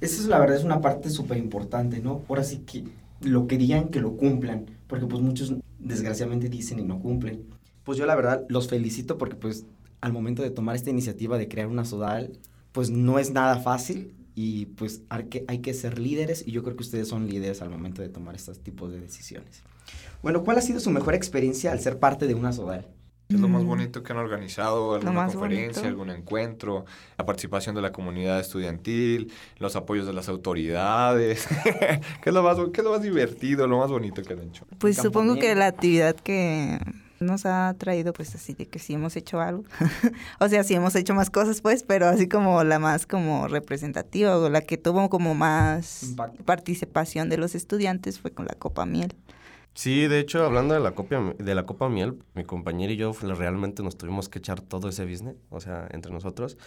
Esa 0.02 0.20
es 0.20 0.26
la 0.26 0.40
verdad, 0.40 0.56
es 0.56 0.64
una 0.64 0.80
parte 0.80 1.10
súper 1.10 1.38
importante, 1.38 2.00
¿no? 2.00 2.22
Ahora 2.28 2.42
sí 2.42 2.64
que 2.66 2.82
lo 3.20 3.46
que 3.46 3.56
digan 3.56 3.88
que 3.88 4.00
lo 4.00 4.16
cumplan, 4.16 4.66
porque 4.88 5.06
pues 5.06 5.22
muchos 5.22 5.54
desgraciadamente 5.78 6.48
dicen 6.48 6.80
y 6.80 6.82
no 6.82 6.98
cumplen. 6.98 7.44
Pues 7.84 7.98
yo 7.98 8.04
la 8.04 8.16
verdad 8.16 8.44
los 8.48 8.66
felicito 8.66 9.16
porque 9.16 9.36
pues 9.36 9.64
al 10.00 10.12
momento 10.12 10.42
de 10.42 10.50
tomar 10.50 10.74
esta 10.74 10.90
iniciativa 10.90 11.38
de 11.38 11.46
crear 11.46 11.68
una 11.68 11.84
sodal, 11.84 12.32
pues 12.72 12.90
no 12.90 13.20
es 13.20 13.30
nada 13.30 13.60
fácil 13.60 14.12
y 14.34 14.66
pues 14.66 15.02
hay 15.08 15.26
que, 15.26 15.44
hay 15.46 15.58
que 15.60 15.72
ser 15.72 16.00
líderes 16.00 16.42
y 16.44 16.50
yo 16.50 16.64
creo 16.64 16.74
que 16.74 16.82
ustedes 16.82 17.06
son 17.06 17.28
líderes 17.28 17.62
al 17.62 17.70
momento 17.70 18.02
de 18.02 18.08
tomar 18.08 18.34
estos 18.34 18.58
tipos 18.58 18.90
de 18.90 18.98
decisiones. 18.98 19.62
Bueno, 20.20 20.42
¿cuál 20.42 20.58
ha 20.58 20.62
sido 20.62 20.80
su 20.80 20.90
mejor 20.90 21.14
experiencia 21.14 21.70
al 21.70 21.78
ser 21.78 22.00
parte 22.00 22.26
de 22.26 22.34
una 22.34 22.52
sodal? 22.52 22.88
¿Qué 23.32 23.36
es 23.36 23.40
lo 23.40 23.48
más 23.48 23.64
bonito 23.64 24.02
que 24.02 24.12
han 24.12 24.18
organizado? 24.18 24.94
¿Alguna 24.94 25.26
conferencia, 25.26 25.82
bonito. 25.82 25.88
algún 25.88 26.10
encuentro? 26.10 26.84
La 27.16 27.24
participación 27.24 27.74
de 27.74 27.80
la 27.80 27.90
comunidad 27.90 28.38
estudiantil, 28.38 29.32
los 29.58 29.74
apoyos 29.74 30.06
de 30.06 30.12
las 30.12 30.28
autoridades. 30.28 31.48
¿Qué, 32.22 32.28
es 32.28 32.34
lo 32.34 32.42
más, 32.42 32.58
¿Qué 32.74 32.82
es 32.82 32.84
lo 32.84 32.90
más 32.90 33.00
divertido, 33.00 33.66
lo 33.66 33.78
más 33.78 33.90
bonito 33.90 34.22
que 34.22 34.34
han 34.34 34.40
hecho? 34.40 34.66
Pues 34.78 34.98
supongo 34.98 35.36
que 35.36 35.54
la 35.54 35.66
actividad 35.66 36.14
que 36.14 36.78
nos 37.20 37.46
ha 37.46 37.74
traído, 37.78 38.12
pues 38.12 38.34
así 38.34 38.52
de 38.52 38.66
que 38.66 38.78
sí 38.78 38.92
hemos 38.92 39.16
hecho 39.16 39.40
algo. 39.40 39.64
o 40.40 40.48
sea, 40.48 40.62
sí 40.62 40.74
hemos 40.74 40.94
hecho 40.94 41.14
más 41.14 41.30
cosas, 41.30 41.62
pues, 41.62 41.84
pero 41.84 42.06
así 42.06 42.28
como 42.28 42.62
la 42.64 42.78
más 42.78 43.06
como 43.06 43.48
representativa 43.48 44.36
o 44.36 44.50
la 44.50 44.60
que 44.60 44.76
tuvo 44.76 45.08
como 45.08 45.34
más 45.34 46.02
Impacto. 46.02 46.44
participación 46.44 47.30
de 47.30 47.38
los 47.38 47.54
estudiantes 47.54 48.20
fue 48.20 48.30
con 48.30 48.44
la 48.44 48.54
Copa 48.54 48.84
Miel. 48.84 49.14
Sí, 49.74 50.06
de 50.06 50.18
hecho, 50.20 50.44
hablando 50.44 50.74
de 50.74 50.80
la, 50.80 50.94
copia, 50.94 51.34
de 51.38 51.54
la 51.54 51.64
Copa 51.64 51.88
Miel, 51.88 52.18
mi 52.34 52.44
compañero 52.44 52.92
y 52.92 52.96
yo 52.96 53.12
realmente 53.12 53.82
nos 53.82 53.96
tuvimos 53.96 54.28
que 54.28 54.38
echar 54.38 54.60
todo 54.60 54.88
ese 54.90 55.06
business, 55.06 55.36
o 55.48 55.60
sea, 55.60 55.88
entre 55.92 56.12
nosotros. 56.12 56.58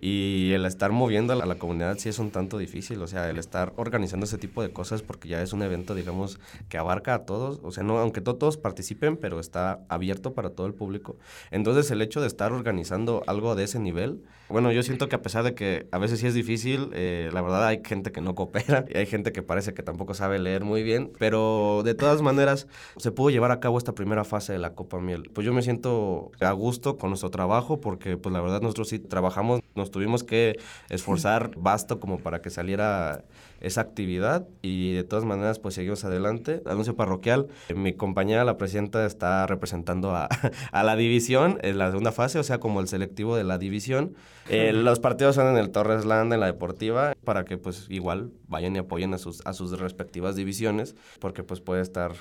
Y 0.00 0.52
el 0.52 0.64
estar 0.64 0.92
moviendo 0.92 1.32
a 1.32 1.36
la, 1.36 1.54
comunidad 1.56 1.98
sí 1.98 2.08
es 2.08 2.18
un 2.18 2.30
tanto 2.30 2.56
difícil, 2.56 3.02
o 3.02 3.06
sea, 3.06 3.28
el 3.28 3.38
estar 3.38 3.74
organizando 3.76 4.24
ese 4.24 4.38
tipo 4.38 4.62
de 4.62 4.70
cosas 4.70 5.02
porque 5.02 5.28
ya 5.28 5.42
es 5.42 5.52
un 5.52 5.62
evento, 5.62 5.94
digamos, 5.94 6.38
que 6.68 6.78
abarca 6.78 7.14
a 7.14 7.26
todos, 7.26 7.60
o 7.62 7.70
sea, 7.70 7.84
no, 7.84 7.98
aunque 7.98 8.20
todos 8.22 8.56
participen, 8.56 9.16
pero 9.16 9.40
está 9.40 9.80
abierto 9.88 10.32
para 10.32 10.50
todo 10.50 10.66
el 10.66 10.74
público. 10.74 11.16
Entonces, 11.50 11.90
el 11.90 12.00
hecho 12.00 12.20
de 12.20 12.28
estar 12.28 12.52
organizando 12.52 13.22
algo 13.26 13.54
de 13.54 13.64
ese 13.64 13.78
nivel, 13.78 14.22
bueno, 14.50 14.72
yo 14.72 14.82
siento 14.82 15.08
que 15.08 15.14
a 15.14 15.22
pesar 15.22 15.44
de 15.44 15.54
que 15.54 15.86
a 15.92 15.98
veces 15.98 16.18
sí 16.18 16.26
es 16.26 16.34
difícil, 16.34 16.90
eh, 16.92 17.30
la 17.32 17.40
verdad 17.40 17.66
hay 17.66 17.82
gente 17.84 18.10
que 18.10 18.20
no 18.20 18.34
coopera 18.40 18.84
y 18.88 18.96
hay 18.96 19.06
gente 19.06 19.32
que 19.32 19.42
parece 19.42 19.74
que 19.74 19.82
tampoco 19.82 20.14
sabe 20.14 20.38
leer 20.38 20.64
muy 20.64 20.82
bien, 20.82 21.12
pero 21.18 21.82
de 21.84 21.94
todas 21.94 22.20
maneras 22.22 22.66
se 22.96 23.12
pudo 23.12 23.30
llevar 23.30 23.52
a 23.52 23.60
cabo 23.60 23.78
esta 23.78 23.94
primera 23.94 24.24
fase 24.24 24.52
de 24.52 24.58
la 24.58 24.74
Copa 24.74 24.98
Miel. 24.98 25.30
Pues 25.32 25.44
yo 25.44 25.52
me 25.52 25.62
siento 25.62 26.32
a 26.40 26.52
gusto 26.52 26.98
con 26.98 27.10
nuestro 27.10 27.30
trabajo 27.30 27.80
porque 27.80 28.16
pues 28.16 28.32
la 28.32 28.40
verdad 28.40 28.60
nosotros 28.60 28.88
sí 28.88 28.98
trabajamos, 28.98 29.60
tuvimos 29.90 30.24
que 30.24 30.58
esforzar 30.88 31.52
basto 31.56 32.00
como 32.00 32.18
para 32.18 32.40
que 32.42 32.50
saliera 32.50 33.24
esa 33.60 33.82
actividad 33.82 34.48
y 34.62 34.94
de 34.94 35.04
todas 35.04 35.24
maneras 35.24 35.58
pues 35.58 35.74
seguimos 35.74 36.04
adelante. 36.04 36.62
Anuncio 36.66 36.96
parroquial, 36.96 37.48
mi 37.74 37.92
compañera, 37.92 38.44
la 38.44 38.56
presidenta, 38.56 39.04
está 39.06 39.46
representando 39.46 40.14
a, 40.16 40.28
a 40.72 40.82
la 40.82 40.96
división 40.96 41.58
en 41.62 41.78
la 41.78 41.88
segunda 41.90 42.12
fase, 42.12 42.38
o 42.38 42.42
sea, 42.42 42.58
como 42.58 42.80
el 42.80 42.88
selectivo 42.88 43.36
de 43.36 43.44
la 43.44 43.58
división. 43.58 44.14
Eh, 44.48 44.72
los 44.72 44.98
partidos 44.98 45.36
son 45.36 45.48
en 45.48 45.56
el 45.58 45.70
Torres 45.70 46.04
Land, 46.04 46.32
en 46.32 46.40
la 46.40 46.46
deportiva, 46.46 47.14
para 47.24 47.44
que 47.44 47.58
pues 47.58 47.86
igual 47.88 48.32
vayan 48.48 48.74
y 48.74 48.78
apoyen 48.78 49.14
a 49.14 49.18
sus, 49.18 49.46
a 49.46 49.52
sus 49.52 49.78
respectivas 49.78 50.34
divisiones, 50.34 50.96
porque 51.20 51.44
pues 51.44 51.60
puede 51.60 51.82
estar 51.82 52.12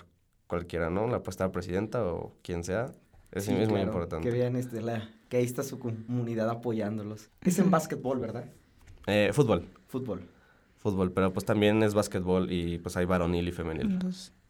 cualquiera, 0.48 0.90
¿no? 0.90 1.08
La 1.08 1.20
puede 1.20 1.32
estar 1.32 1.52
presidenta 1.52 2.04
o 2.04 2.36
quien 2.42 2.64
sea. 2.64 2.92
Es, 3.32 3.46
Sí, 3.46 3.52
es 3.52 3.58
muy 3.58 3.68
claro, 3.68 3.84
importante. 3.84 4.28
Que 4.28 4.36
vean 4.36 4.56
este, 4.56 4.82
la, 4.82 5.10
que 5.30 5.38
ahí 5.38 5.46
está 5.46 5.64
su 5.64 5.80
comunidad 5.80 6.50
apoyándolos. 6.50 7.30
Es 7.42 7.60
en 7.60 7.72
básquetbol, 7.72 8.20
¿verdad? 8.20 8.46
Eh, 9.08 9.32
fútbol, 9.34 9.66
Fútbol. 9.88 10.22
Fútbol, 10.80 11.12
pero 11.12 11.34
pues 11.34 11.46
también 11.46 11.84
es 11.84 11.94
básquetbol 11.94 12.52
y 12.52 12.78
pues 12.78 12.96
hay 12.96 13.06
varonil 13.06 13.48
y 13.48 13.52
femenil. 13.52 14.00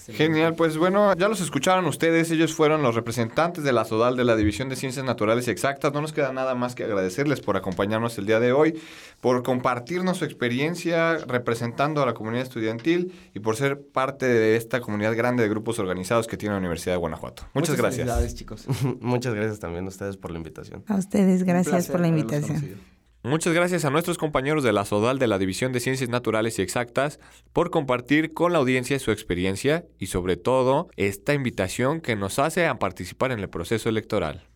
Genial, 0.08 0.54
pues 0.56 0.78
bueno, 0.78 1.14
ya 1.16 1.28
los 1.28 1.42
escucharon 1.42 1.86
ustedes, 1.86 2.30
ellos 2.32 2.54
fueron 2.54 2.84
los 2.84 2.96
representantes 2.96 3.64
de 3.64 3.74
la 3.74 3.84
SODAL 3.84 4.16
de 4.16 4.24
la 4.24 4.36
División 4.36 4.70
de 4.70 4.76
Ciencias 4.76 5.04
Naturales 5.04 5.48
y 5.48 5.52
Exactas. 5.52 5.92
No 5.92 6.02
nos 6.02 6.14
queda 6.14 6.32
nada 6.32 6.56
más 6.56 6.76
que 6.76 6.84
agradecerles 6.84 7.42
por 7.42 7.58
acompañarnos 7.58 8.18
el 8.20 8.28
día 8.28 8.40
de 8.40 8.52
hoy, 8.52 8.80
por 9.22 9.44
compartirnos 9.44 10.18
su 10.18 10.26
experiencia 10.26 11.18
representando 11.18 12.02
a 12.02 12.06
la 12.06 12.14
comunidad 12.14 12.44
estudiantil 12.44 13.12
y 13.34 13.40
por 13.40 13.56
ser 13.56 13.82
parte 13.82 14.28
de 14.28 14.56
esta 14.56 14.82
comunidad 14.82 15.16
grande 15.16 15.44
de 15.44 15.50
grupos 15.50 15.80
organizados 15.80 16.28
que 16.28 16.38
tiene 16.38 16.54
la 16.54 16.60
Universidad 16.60 16.94
de 16.94 17.00
Guanajuato. 17.00 17.44
Muchas, 17.54 17.76
gracias. 17.76 18.08
felicidades, 18.08 18.36
chicos. 18.36 18.66
Muchas 19.02 19.34
gracias 19.34 19.60
también 19.60 19.86
a 19.86 19.90
ustedes 19.90 20.16
por 20.16 20.32
la 20.32 20.38
invitación. 20.38 20.84
A 20.88 20.96
ustedes, 20.96 21.44
gracias 21.44 21.88
por 21.88 22.00
la 22.00 22.08
invitación. 22.08 22.78
Muchas 23.22 23.54
gracias 23.54 23.84
a 23.84 23.90
nuestros 23.90 24.18
compañeros 24.18 24.64
de 24.64 24.72
la 24.72 24.86
SODAL 24.86 25.20
de 25.20 25.28
la 25.28 25.38
División 25.38 25.74
de 25.74 25.82
Ciencias 25.82 26.10
Naturales 26.10 26.58
y 26.58 26.62
Exactas 26.62 27.20
por 27.52 27.70
compartir 27.70 28.34
con 28.34 28.54
la 28.54 28.60
audiencia 28.60 28.98
su 28.98 29.12
experiencia 29.12 29.84
y 29.98 30.08
sobre 30.08 30.38
todo 30.38 30.88
esta 30.96 31.34
invitación 31.34 32.00
que 32.00 32.16
nos 32.16 32.40
hace 32.40 32.66
a 32.66 32.80
participar 32.80 33.34
en 33.34 33.42
el 33.42 33.50
proceso 33.50 33.90
electoral. 33.90 34.48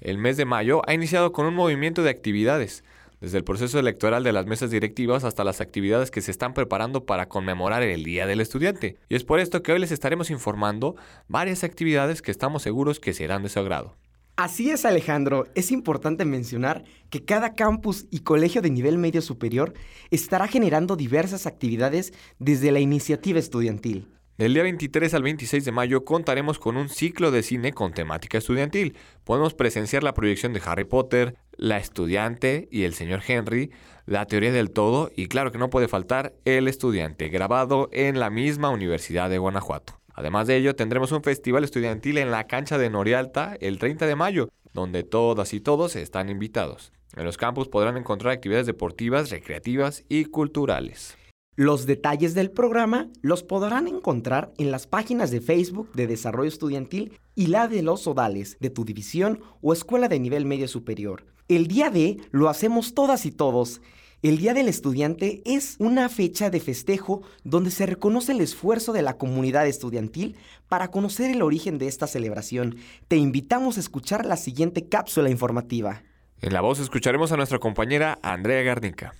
El 0.00 0.18
mes 0.18 0.36
de 0.36 0.44
mayo 0.44 0.82
ha 0.88 0.94
iniciado 0.94 1.30
con 1.30 1.46
un 1.46 1.54
movimiento 1.54 2.02
de 2.02 2.10
actividades, 2.10 2.82
desde 3.20 3.38
el 3.38 3.44
proceso 3.44 3.78
electoral 3.78 4.24
de 4.24 4.32
las 4.32 4.46
mesas 4.46 4.72
directivas 4.72 5.22
hasta 5.22 5.44
las 5.44 5.60
actividades 5.60 6.10
que 6.10 6.22
se 6.22 6.32
están 6.32 6.52
preparando 6.52 7.06
para 7.06 7.28
conmemorar 7.28 7.84
el 7.84 8.02
Día 8.02 8.26
del 8.26 8.40
Estudiante. 8.40 8.96
Y 9.08 9.14
es 9.14 9.22
por 9.22 9.38
esto 9.38 9.62
que 9.62 9.70
hoy 9.70 9.78
les 9.78 9.92
estaremos 9.92 10.30
informando 10.30 10.96
varias 11.28 11.62
actividades 11.62 12.22
que 12.22 12.32
estamos 12.32 12.62
seguros 12.62 12.98
que 12.98 13.12
serán 13.12 13.44
de 13.44 13.50
su 13.50 13.60
agrado. 13.60 13.94
Así 14.36 14.70
es, 14.70 14.84
Alejandro. 14.84 15.46
Es 15.54 15.72
importante 15.72 16.26
mencionar 16.26 16.84
que 17.08 17.24
cada 17.24 17.54
campus 17.54 18.04
y 18.10 18.18
colegio 18.18 18.60
de 18.60 18.68
nivel 18.68 18.98
medio 18.98 19.22
superior 19.22 19.72
estará 20.10 20.46
generando 20.46 20.94
diversas 20.94 21.46
actividades 21.46 22.12
desde 22.38 22.70
la 22.70 22.80
iniciativa 22.80 23.38
estudiantil. 23.38 24.08
Del 24.36 24.52
día 24.52 24.64
23 24.64 25.14
al 25.14 25.22
26 25.22 25.64
de 25.64 25.72
mayo 25.72 26.04
contaremos 26.04 26.58
con 26.58 26.76
un 26.76 26.90
ciclo 26.90 27.30
de 27.30 27.42
cine 27.42 27.72
con 27.72 27.94
temática 27.94 28.36
estudiantil. 28.36 28.94
Podemos 29.24 29.54
presenciar 29.54 30.02
la 30.02 30.12
proyección 30.12 30.52
de 30.52 30.60
Harry 30.66 30.84
Potter, 30.84 31.36
La 31.56 31.78
estudiante 31.78 32.68
y 32.70 32.82
el 32.82 32.92
señor 32.92 33.22
Henry, 33.26 33.70
La 34.04 34.26
teoría 34.26 34.52
del 34.52 34.70
todo 34.70 35.10
y 35.16 35.28
claro 35.28 35.50
que 35.50 35.56
no 35.56 35.70
puede 35.70 35.88
faltar 35.88 36.34
El 36.44 36.68
estudiante, 36.68 37.30
grabado 37.30 37.88
en 37.90 38.20
la 38.20 38.28
misma 38.28 38.68
Universidad 38.68 39.30
de 39.30 39.38
Guanajuato. 39.38 39.98
Además 40.16 40.46
de 40.46 40.56
ello, 40.56 40.74
tendremos 40.74 41.12
un 41.12 41.22
festival 41.22 41.62
estudiantil 41.62 42.16
en 42.16 42.30
la 42.30 42.46
cancha 42.46 42.78
de 42.78 42.88
Norialta 42.88 43.56
el 43.60 43.78
30 43.78 44.06
de 44.06 44.16
mayo, 44.16 44.48
donde 44.72 45.02
todas 45.02 45.52
y 45.52 45.60
todos 45.60 45.94
están 45.94 46.30
invitados. 46.30 46.92
En 47.14 47.24
los 47.24 47.36
campus 47.36 47.68
podrán 47.68 47.98
encontrar 47.98 48.32
actividades 48.32 48.66
deportivas, 48.66 49.30
recreativas 49.30 50.04
y 50.08 50.24
culturales. 50.24 51.16
Los 51.54 51.86
detalles 51.86 52.34
del 52.34 52.50
programa 52.50 53.08
los 53.22 53.42
podrán 53.42 53.88
encontrar 53.88 54.52
en 54.58 54.70
las 54.70 54.86
páginas 54.86 55.30
de 55.30 55.40
Facebook 55.40 55.92
de 55.92 56.06
Desarrollo 56.06 56.48
Estudiantil 56.48 57.18
y 57.34 57.46
la 57.48 57.68
de 57.68 57.82
los 57.82 58.06
Odales 58.06 58.56
de 58.58 58.70
tu 58.70 58.84
división 58.84 59.40
o 59.60 59.72
escuela 59.74 60.08
de 60.08 60.18
nivel 60.18 60.46
medio 60.46 60.68
superior. 60.68 61.24
El 61.48 61.66
día 61.66 61.90
D 61.90 62.18
lo 62.30 62.48
hacemos 62.48 62.94
todas 62.94 63.24
y 63.24 63.30
todos. 63.30 63.80
El 64.28 64.38
Día 64.38 64.54
del 64.54 64.66
Estudiante 64.66 65.40
es 65.44 65.76
una 65.78 66.08
fecha 66.08 66.50
de 66.50 66.58
festejo 66.58 67.22
donde 67.44 67.70
se 67.70 67.86
reconoce 67.86 68.32
el 68.32 68.40
esfuerzo 68.40 68.92
de 68.92 69.00
la 69.00 69.16
comunidad 69.16 69.68
estudiantil 69.68 70.34
para 70.68 70.88
conocer 70.88 71.30
el 71.30 71.42
origen 71.42 71.78
de 71.78 71.86
esta 71.86 72.08
celebración. 72.08 72.74
Te 73.06 73.14
invitamos 73.14 73.76
a 73.76 73.80
escuchar 73.80 74.26
la 74.26 74.36
siguiente 74.36 74.88
cápsula 74.88 75.30
informativa. 75.30 76.02
En 76.40 76.52
la 76.52 76.60
voz 76.60 76.80
escucharemos 76.80 77.30
a 77.30 77.36
nuestra 77.36 77.60
compañera 77.60 78.18
Andrea 78.20 78.64
Garnica. 78.64 79.14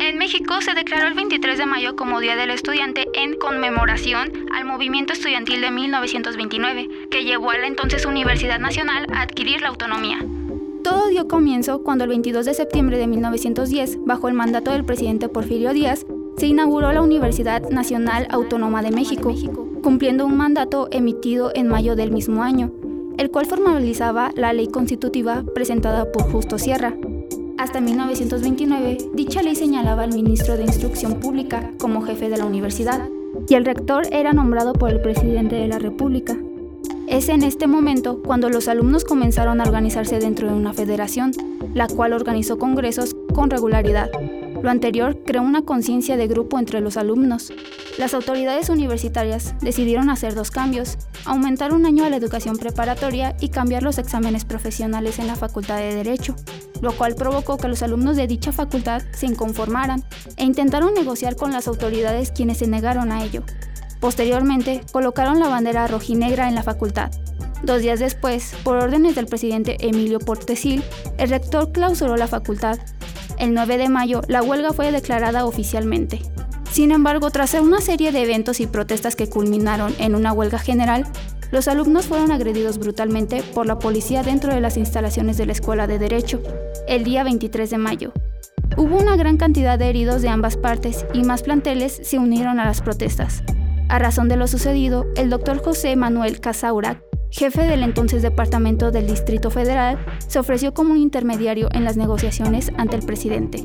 En 0.00 0.18
México 0.18 0.60
se 0.62 0.74
declaró 0.74 1.06
el 1.06 1.14
23 1.14 1.56
de 1.56 1.66
mayo 1.66 1.94
como 1.94 2.18
Día 2.18 2.34
del 2.34 2.50
Estudiante 2.50 3.06
en 3.14 3.38
conmemoración 3.38 4.32
al 4.52 4.64
movimiento 4.64 5.12
estudiantil 5.12 5.60
de 5.60 5.70
1929, 5.70 6.88
que 7.12 7.22
llevó 7.22 7.52
a 7.52 7.58
la 7.58 7.68
entonces 7.68 8.04
Universidad 8.04 8.58
Nacional 8.58 9.06
a 9.14 9.22
adquirir 9.22 9.60
la 9.60 9.68
autonomía. 9.68 10.18
Todo 10.82 11.08
dio 11.08 11.26
comienzo 11.26 11.82
cuando 11.82 12.04
el 12.04 12.10
22 12.10 12.46
de 12.46 12.54
septiembre 12.54 12.98
de 12.98 13.06
1910, 13.06 14.04
bajo 14.04 14.28
el 14.28 14.34
mandato 14.34 14.70
del 14.70 14.84
presidente 14.84 15.28
Porfirio 15.28 15.72
Díaz, 15.72 16.06
se 16.36 16.46
inauguró 16.46 16.92
la 16.92 17.02
Universidad 17.02 17.68
Nacional 17.68 18.28
Autónoma 18.30 18.82
de 18.82 18.92
México, 18.92 19.34
cumpliendo 19.82 20.24
un 20.24 20.36
mandato 20.36 20.88
emitido 20.92 21.50
en 21.54 21.68
mayo 21.68 21.96
del 21.96 22.12
mismo 22.12 22.42
año, 22.42 22.72
el 23.16 23.30
cual 23.30 23.46
formalizaba 23.46 24.30
la 24.36 24.52
ley 24.52 24.68
constitutiva 24.68 25.44
presentada 25.54 26.12
por 26.12 26.30
Justo 26.30 26.58
Sierra. 26.58 26.94
Hasta 27.58 27.80
1929, 27.80 28.98
dicha 29.14 29.42
ley 29.42 29.56
señalaba 29.56 30.04
al 30.04 30.14
ministro 30.14 30.56
de 30.56 30.62
Instrucción 30.62 31.14
Pública 31.14 31.72
como 31.80 32.02
jefe 32.02 32.28
de 32.28 32.36
la 32.36 32.44
universidad, 32.44 33.08
y 33.48 33.54
el 33.54 33.64
rector 33.64 34.06
era 34.12 34.32
nombrado 34.32 34.74
por 34.74 34.90
el 34.90 35.00
presidente 35.00 35.56
de 35.56 35.66
la 35.66 35.80
República. 35.80 36.36
Es 37.08 37.30
en 37.30 37.42
este 37.42 37.66
momento 37.66 38.22
cuando 38.22 38.50
los 38.50 38.68
alumnos 38.68 39.02
comenzaron 39.02 39.62
a 39.62 39.64
organizarse 39.64 40.18
dentro 40.18 40.48
de 40.48 40.54
una 40.54 40.74
federación, 40.74 41.32
la 41.72 41.88
cual 41.88 42.12
organizó 42.12 42.58
congresos 42.58 43.16
con 43.34 43.48
regularidad. 43.48 44.10
Lo 44.62 44.68
anterior 44.68 45.18
creó 45.24 45.40
una 45.40 45.62
conciencia 45.62 46.18
de 46.18 46.26
grupo 46.26 46.58
entre 46.58 46.82
los 46.82 46.98
alumnos. 46.98 47.50
Las 47.96 48.12
autoridades 48.12 48.68
universitarias 48.68 49.54
decidieron 49.62 50.10
hacer 50.10 50.34
dos 50.34 50.50
cambios, 50.50 50.98
aumentar 51.24 51.72
un 51.72 51.86
año 51.86 52.04
a 52.04 52.10
la 52.10 52.16
educación 52.16 52.58
preparatoria 52.58 53.34
y 53.40 53.48
cambiar 53.48 53.82
los 53.82 53.96
exámenes 53.96 54.44
profesionales 54.44 55.18
en 55.18 55.28
la 55.28 55.36
Facultad 55.36 55.78
de 55.78 55.94
Derecho, 55.94 56.36
lo 56.82 56.92
cual 56.92 57.14
provocó 57.14 57.56
que 57.56 57.68
los 57.68 57.82
alumnos 57.82 58.16
de 58.16 58.26
dicha 58.26 58.52
facultad 58.52 59.02
se 59.12 59.24
inconformaran 59.24 60.04
e 60.36 60.44
intentaron 60.44 60.92
negociar 60.92 61.36
con 61.36 61.52
las 61.52 61.68
autoridades 61.68 62.32
quienes 62.32 62.58
se 62.58 62.66
negaron 62.66 63.12
a 63.12 63.24
ello. 63.24 63.44
Posteriormente, 64.00 64.82
colocaron 64.92 65.40
la 65.40 65.48
bandera 65.48 65.86
rojinegra 65.86 66.48
en 66.48 66.54
la 66.54 66.62
facultad. 66.62 67.10
Dos 67.62 67.82
días 67.82 67.98
después, 67.98 68.54
por 68.62 68.76
órdenes 68.76 69.16
del 69.16 69.26
presidente 69.26 69.76
Emilio 69.80 70.20
Portesil, 70.20 70.84
el 71.18 71.30
rector 71.30 71.72
clausuró 71.72 72.16
la 72.16 72.28
facultad. 72.28 72.78
El 73.36 73.54
9 73.54 73.78
de 73.78 73.88
mayo, 73.88 74.22
la 74.28 74.42
huelga 74.42 74.72
fue 74.72 74.92
declarada 74.92 75.44
oficialmente. 75.44 76.22
Sin 76.70 76.92
embargo, 76.92 77.30
tras 77.30 77.54
una 77.54 77.80
serie 77.80 78.12
de 78.12 78.22
eventos 78.22 78.60
y 78.60 78.66
protestas 78.66 79.16
que 79.16 79.28
culminaron 79.28 79.94
en 79.98 80.14
una 80.14 80.32
huelga 80.32 80.58
general, 80.58 81.06
los 81.50 81.66
alumnos 81.66 82.06
fueron 82.06 82.30
agredidos 82.30 82.78
brutalmente 82.78 83.42
por 83.42 83.66
la 83.66 83.78
policía 83.78 84.22
dentro 84.22 84.54
de 84.54 84.60
las 84.60 84.76
instalaciones 84.76 85.38
de 85.38 85.46
la 85.46 85.52
Escuela 85.52 85.86
de 85.86 85.98
Derecho, 85.98 86.42
el 86.86 87.04
día 87.04 87.24
23 87.24 87.70
de 87.70 87.78
mayo. 87.78 88.12
Hubo 88.76 88.96
una 88.96 89.16
gran 89.16 89.38
cantidad 89.38 89.78
de 89.78 89.88
heridos 89.88 90.22
de 90.22 90.28
ambas 90.28 90.56
partes 90.56 91.06
y 91.14 91.24
más 91.24 91.42
planteles 91.42 92.00
se 92.02 92.18
unieron 92.18 92.60
a 92.60 92.66
las 92.66 92.82
protestas. 92.82 93.42
A 93.88 93.98
razón 93.98 94.28
de 94.28 94.36
lo 94.36 94.46
sucedido, 94.46 95.06
el 95.16 95.30
doctor 95.30 95.62
José 95.62 95.96
Manuel 95.96 96.40
Casaurac, 96.40 97.02
jefe 97.30 97.62
del 97.62 97.82
entonces 97.82 98.22
Departamento 98.22 98.90
del 98.90 99.06
Distrito 99.06 99.50
Federal, 99.50 99.98
se 100.26 100.38
ofreció 100.38 100.74
como 100.74 100.92
un 100.92 100.98
intermediario 100.98 101.68
en 101.72 101.84
las 101.84 101.96
negociaciones 101.96 102.70
ante 102.76 102.96
el 102.96 103.06
presidente. 103.06 103.64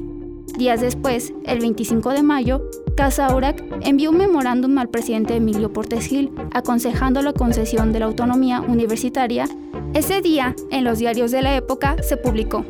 Días 0.57 0.81
después, 0.81 1.33
el 1.45 1.59
25 1.59 2.11
de 2.11 2.23
mayo, 2.23 2.61
Casaurac 2.95 3.61
envió 3.81 4.11
un 4.11 4.17
memorándum 4.17 4.77
al 4.77 4.89
presidente 4.89 5.35
Emilio 5.35 5.73
Portes 5.73 6.05
Gil 6.05 6.31
aconsejando 6.53 7.21
la 7.21 7.33
concesión 7.33 7.91
de 7.91 7.99
la 7.99 8.05
autonomía 8.05 8.61
universitaria. 8.61 9.47
Ese 9.93 10.21
día, 10.21 10.55
en 10.71 10.83
los 10.83 10.99
diarios 10.99 11.31
de 11.31 11.41
la 11.41 11.55
época, 11.55 11.95
se 12.01 12.17
publicó. 12.17 12.65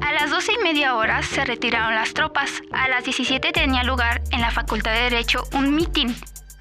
A 0.00 0.12
las 0.12 0.30
12 0.30 0.52
y 0.52 0.62
media 0.62 0.96
horas 0.96 1.26
se 1.26 1.44
retiraron 1.44 1.94
las 1.94 2.14
tropas. 2.14 2.50
A 2.70 2.88
las 2.88 3.04
17 3.04 3.52
tenía 3.52 3.82
lugar 3.82 4.22
en 4.30 4.40
la 4.40 4.50
Facultad 4.50 4.92
de 4.92 5.10
Derecho 5.10 5.42
un 5.54 5.74
mitin. 5.74 6.14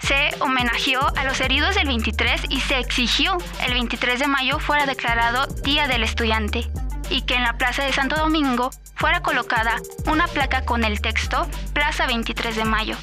Se 0.05 0.31
homenajeó 0.41 0.99
a 1.15 1.23
los 1.23 1.39
heridos 1.39 1.75
del 1.75 1.87
23 1.87 2.41
y 2.49 2.59
se 2.59 2.77
exigió 2.77 3.37
el 3.65 3.73
23 3.73 4.19
de 4.19 4.27
mayo 4.27 4.59
fuera 4.59 4.85
declarado 4.85 5.47
Día 5.63 5.87
del 5.87 6.03
Estudiante 6.03 6.69
y 7.09 7.21
que 7.21 7.35
en 7.35 7.43
la 7.43 7.57
Plaza 7.57 7.83
de 7.83 7.93
Santo 7.93 8.17
Domingo 8.17 8.69
fuera 8.95 9.21
colocada 9.21 9.81
una 10.11 10.27
placa 10.27 10.65
con 10.65 10.83
el 10.83 10.99
texto 10.99 11.47
Plaza 11.71 12.05
23 12.05 12.55
de 12.55 12.65
Mayo. 12.65 12.97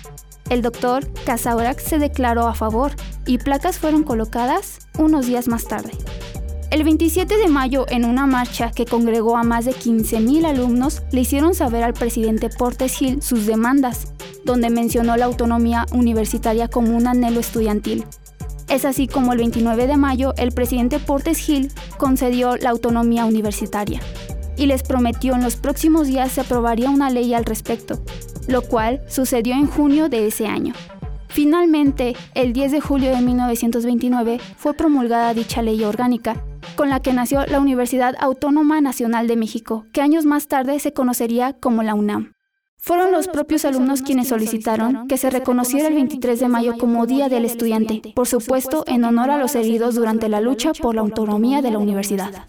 El 0.51 0.61
doctor 0.61 1.11
Casaurac 1.25 1.79
se 1.79 1.99
declaró 1.99 2.47
a 2.47 2.55
favor 2.55 2.93
y 3.25 3.39
placas 3.39 3.79
fueron 3.79 4.03
colocadas 4.03 4.87
unos 4.99 5.27
días 5.27 5.49
más 5.49 5.67
tarde. 5.67 5.93
El 6.71 6.85
27 6.85 7.37
de 7.37 7.49
mayo, 7.49 7.87
en 7.89 8.05
una 8.05 8.27
marcha 8.27 8.71
que 8.71 8.85
congregó 8.85 9.37
a 9.37 9.43
más 9.43 9.65
de 9.65 9.73
15.000 9.73 10.47
alumnos, 10.47 11.03
le 11.11 11.23
hicieron 11.23 11.55
saber 11.55 11.83
al 11.83 11.95
presidente 11.95 12.49
Portes 12.49 12.95
Gil 12.95 13.23
sus 13.23 13.47
demandas, 13.47 14.10
donde 14.45 14.71
mencionó 14.71 15.17
la 15.17 15.27
autonomía 15.27 15.87
universitaria 15.93 16.69
como 16.69 16.97
un 16.97 17.07
anhelo 17.07 17.41
estudiantil. 17.41 18.05
Es 18.69 18.85
así 18.85 19.09
como 19.09 19.33
el 19.33 19.39
29 19.39 19.87
de 19.87 19.97
mayo 19.97 20.33
el 20.37 20.53
presidente 20.53 20.99
Portes 20.99 21.39
Gil 21.39 21.73
concedió 21.99 22.57
la 22.57 22.71
autonomía 22.71 23.25
universitaria 23.25 24.01
y 24.57 24.67
les 24.67 24.83
prometió 24.83 25.35
en 25.35 25.43
los 25.43 25.57
próximos 25.57 26.07
días 26.07 26.33
se 26.33 26.43
aprobaría 26.43 26.91
una 26.91 27.11
ley 27.11 27.35
al 27.35 27.45
respecto, 27.45 27.99
lo 28.47 28.63
cual 28.63 29.01
sucedió 29.09 29.55
en 29.55 29.67
junio 29.67 30.09
de 30.09 30.27
ese 30.27 30.47
año. 30.47 30.75
Finalmente, 31.29 32.15
el 32.35 32.53
10 32.53 32.73
de 32.73 32.81
julio 32.81 33.11
de 33.11 33.23
1929 33.23 34.41
fue 34.57 34.75
promulgada 34.75 35.33
dicha 35.33 35.63
ley 35.63 35.83
orgánica, 35.85 36.45
con 36.77 36.91
la 36.91 37.01
que 37.01 37.13
nació 37.13 37.47
la 37.47 37.61
Universidad 37.61 38.15
Autónoma 38.21 38.81
Nacional 38.81 39.29
de 39.29 39.37
México, 39.37 39.87
que 39.93 40.01
años 40.01 40.27
más 40.27 40.49
tarde 40.49 40.79
se 40.79 40.93
conocería 40.93 41.55
como 41.55 41.83
la 41.83 41.95
UNAM. 41.95 42.33
Fueron 42.83 43.13
los 43.13 43.29
propios 43.29 43.67
alumnos 43.67 44.01
quienes 44.01 44.29
solicitaron 44.29 45.07
que 45.07 45.19
se 45.19 45.29
reconociera 45.29 45.89
el 45.89 45.95
23 45.95 46.41
de 46.41 46.49
mayo 46.49 46.79
como 46.79 47.07
Día 47.07 47.29
del 47.29 47.45
Estudiante, 47.45 48.01
por 48.15 48.27
supuesto 48.27 48.85
en 48.87 49.05
honor 49.05 49.31
a 49.31 49.39
los 49.39 49.55
heridos 49.55 49.95
durante 49.95 50.31
la 50.31 50.41
lucha 50.41 50.73
por 50.73 50.95
la 50.95 51.03
autonomía 51.03 51.61
de 51.61 51.71
la 51.71 51.79
universidad. 51.79 52.47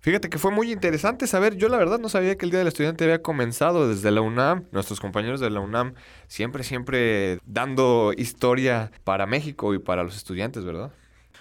Fíjate 0.00 0.30
que 0.30 0.38
fue 0.38 0.50
muy 0.50 0.72
interesante 0.72 1.26
saber, 1.26 1.56
yo 1.56 1.68
la 1.68 1.76
verdad 1.76 1.98
no 1.98 2.08
sabía 2.08 2.36
que 2.36 2.46
el 2.46 2.50
Día 2.52 2.60
del 2.60 2.68
Estudiante 2.68 3.04
había 3.04 3.20
comenzado 3.20 3.86
desde 3.88 4.10
la 4.10 4.22
UNAM, 4.22 4.64
nuestros 4.72 4.98
compañeros 4.98 5.40
de 5.40 5.50
la 5.50 5.60
UNAM 5.60 5.92
siempre, 6.26 6.64
siempre 6.64 7.38
dando 7.44 8.12
historia 8.16 8.92
para 9.04 9.26
México 9.26 9.74
y 9.74 9.78
para 9.78 10.04
los 10.04 10.16
estudiantes, 10.16 10.64
¿verdad? 10.64 10.90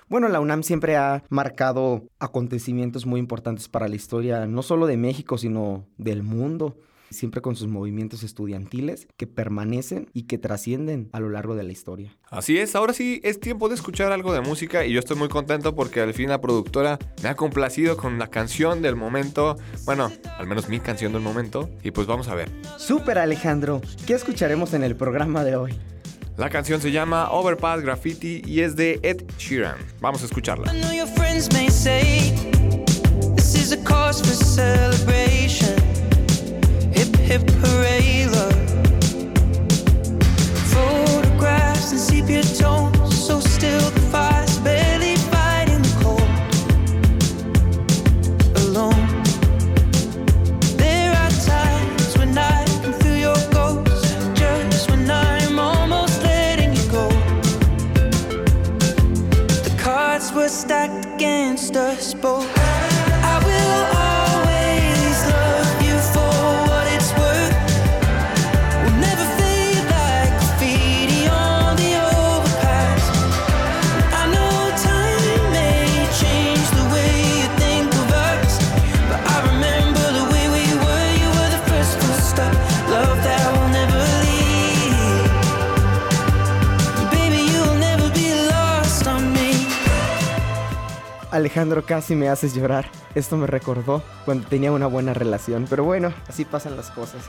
Bueno, 0.10 0.28
la 0.28 0.42
UNAM 0.42 0.64
siempre 0.64 0.98
ha 0.98 1.24
marcado 1.30 2.04
acontecimientos 2.20 3.06
muy 3.06 3.20
importantes 3.22 3.70
para 3.70 3.88
la 3.88 3.96
historia, 3.96 4.46
no 4.46 4.62
solo 4.62 4.88
de 4.88 4.98
México, 4.98 5.38
sino 5.38 5.86
del 5.98 6.22
mundo 6.22 6.76
siempre 7.16 7.42
con 7.42 7.56
sus 7.56 7.68
movimientos 7.68 8.24
estudiantiles 8.24 9.08
que 9.18 9.28
permanecen 9.28 10.10
y 10.14 10.24
que 10.24 10.38
trascienden 10.38 11.10
a 11.12 11.20
lo 11.20 11.30
largo 11.30 11.56
de 11.56 11.64
la 11.64 11.72
historia. 11.72 12.16
Así 12.30 12.58
es, 12.58 12.76
ahora 12.76 12.94
sí 12.94 13.22
es 13.24 13.40
tiempo 13.40 13.70
de 13.70 13.76
escuchar 13.76 14.12
algo 14.12 14.34
de 14.34 14.42
música 14.42 14.86
y 14.86 14.94
yo 14.94 15.00
estoy 15.00 15.18
muy 15.18 15.30
contento 15.30 15.76
porque 15.76 16.02
al 16.02 16.14
fin 16.14 16.30
la 16.30 16.42
productora 16.42 17.00
me 17.24 17.30
ha 17.30 17.36
complacido 17.36 17.98
con 17.98 18.20
la 18.20 18.28
canción 18.28 18.82
del 18.82 18.96
momento, 18.96 19.58
bueno, 19.86 20.12
al 20.38 20.48
menos 20.48 20.70
mi 20.70 20.80
canción 20.80 21.14
del 21.14 21.22
momento, 21.22 21.70
y 21.84 21.92
pues 21.92 22.08
vamos 22.08 22.28
a 22.28 22.36
ver. 22.36 22.50
Súper 22.78 23.18
Alejandro, 23.18 23.82
¿qué 24.06 24.14
escucharemos 24.14 24.74
en 24.74 24.84
el 24.84 24.96
programa 24.96 25.44
de 25.44 25.56
hoy? 25.56 25.74
La 26.38 26.50
canción 26.50 26.82
se 26.82 26.92
llama 26.92 27.30
Overpass 27.32 27.82
Graffiti 27.82 28.42
y 28.46 28.60
es 28.60 28.76
de 28.76 29.00
Ed 29.04 29.24
Sheeran. 29.38 29.78
Vamos 30.02 30.22
a 30.22 30.26
escucharla. 30.26 30.74
I 30.74 30.82
know 30.82 30.92
your 30.92 31.08
friends 31.08 31.50
may 31.54 31.70
say 31.70 32.34
this 33.36 33.56
is 33.56 33.72
a 33.72 33.78
cause 33.84 34.22
for 34.22 34.34
active 37.36 37.62
parade. 37.62 37.95
Alejandro, 91.36 91.86
casi 91.86 92.16
me 92.16 92.30
haces 92.30 92.56
llorar. 92.56 92.90
Esto 93.14 93.38
me 93.38 93.48
recordó 93.48 94.02
cuando 94.26 94.48
tenía 94.48 94.72
una 94.72 94.88
buena 94.88 95.14
relación. 95.14 95.68
Pero 95.70 95.84
bueno, 95.84 96.14
así 96.28 96.46
pasan 96.46 96.76
las 96.78 96.92
cosas. 96.92 97.24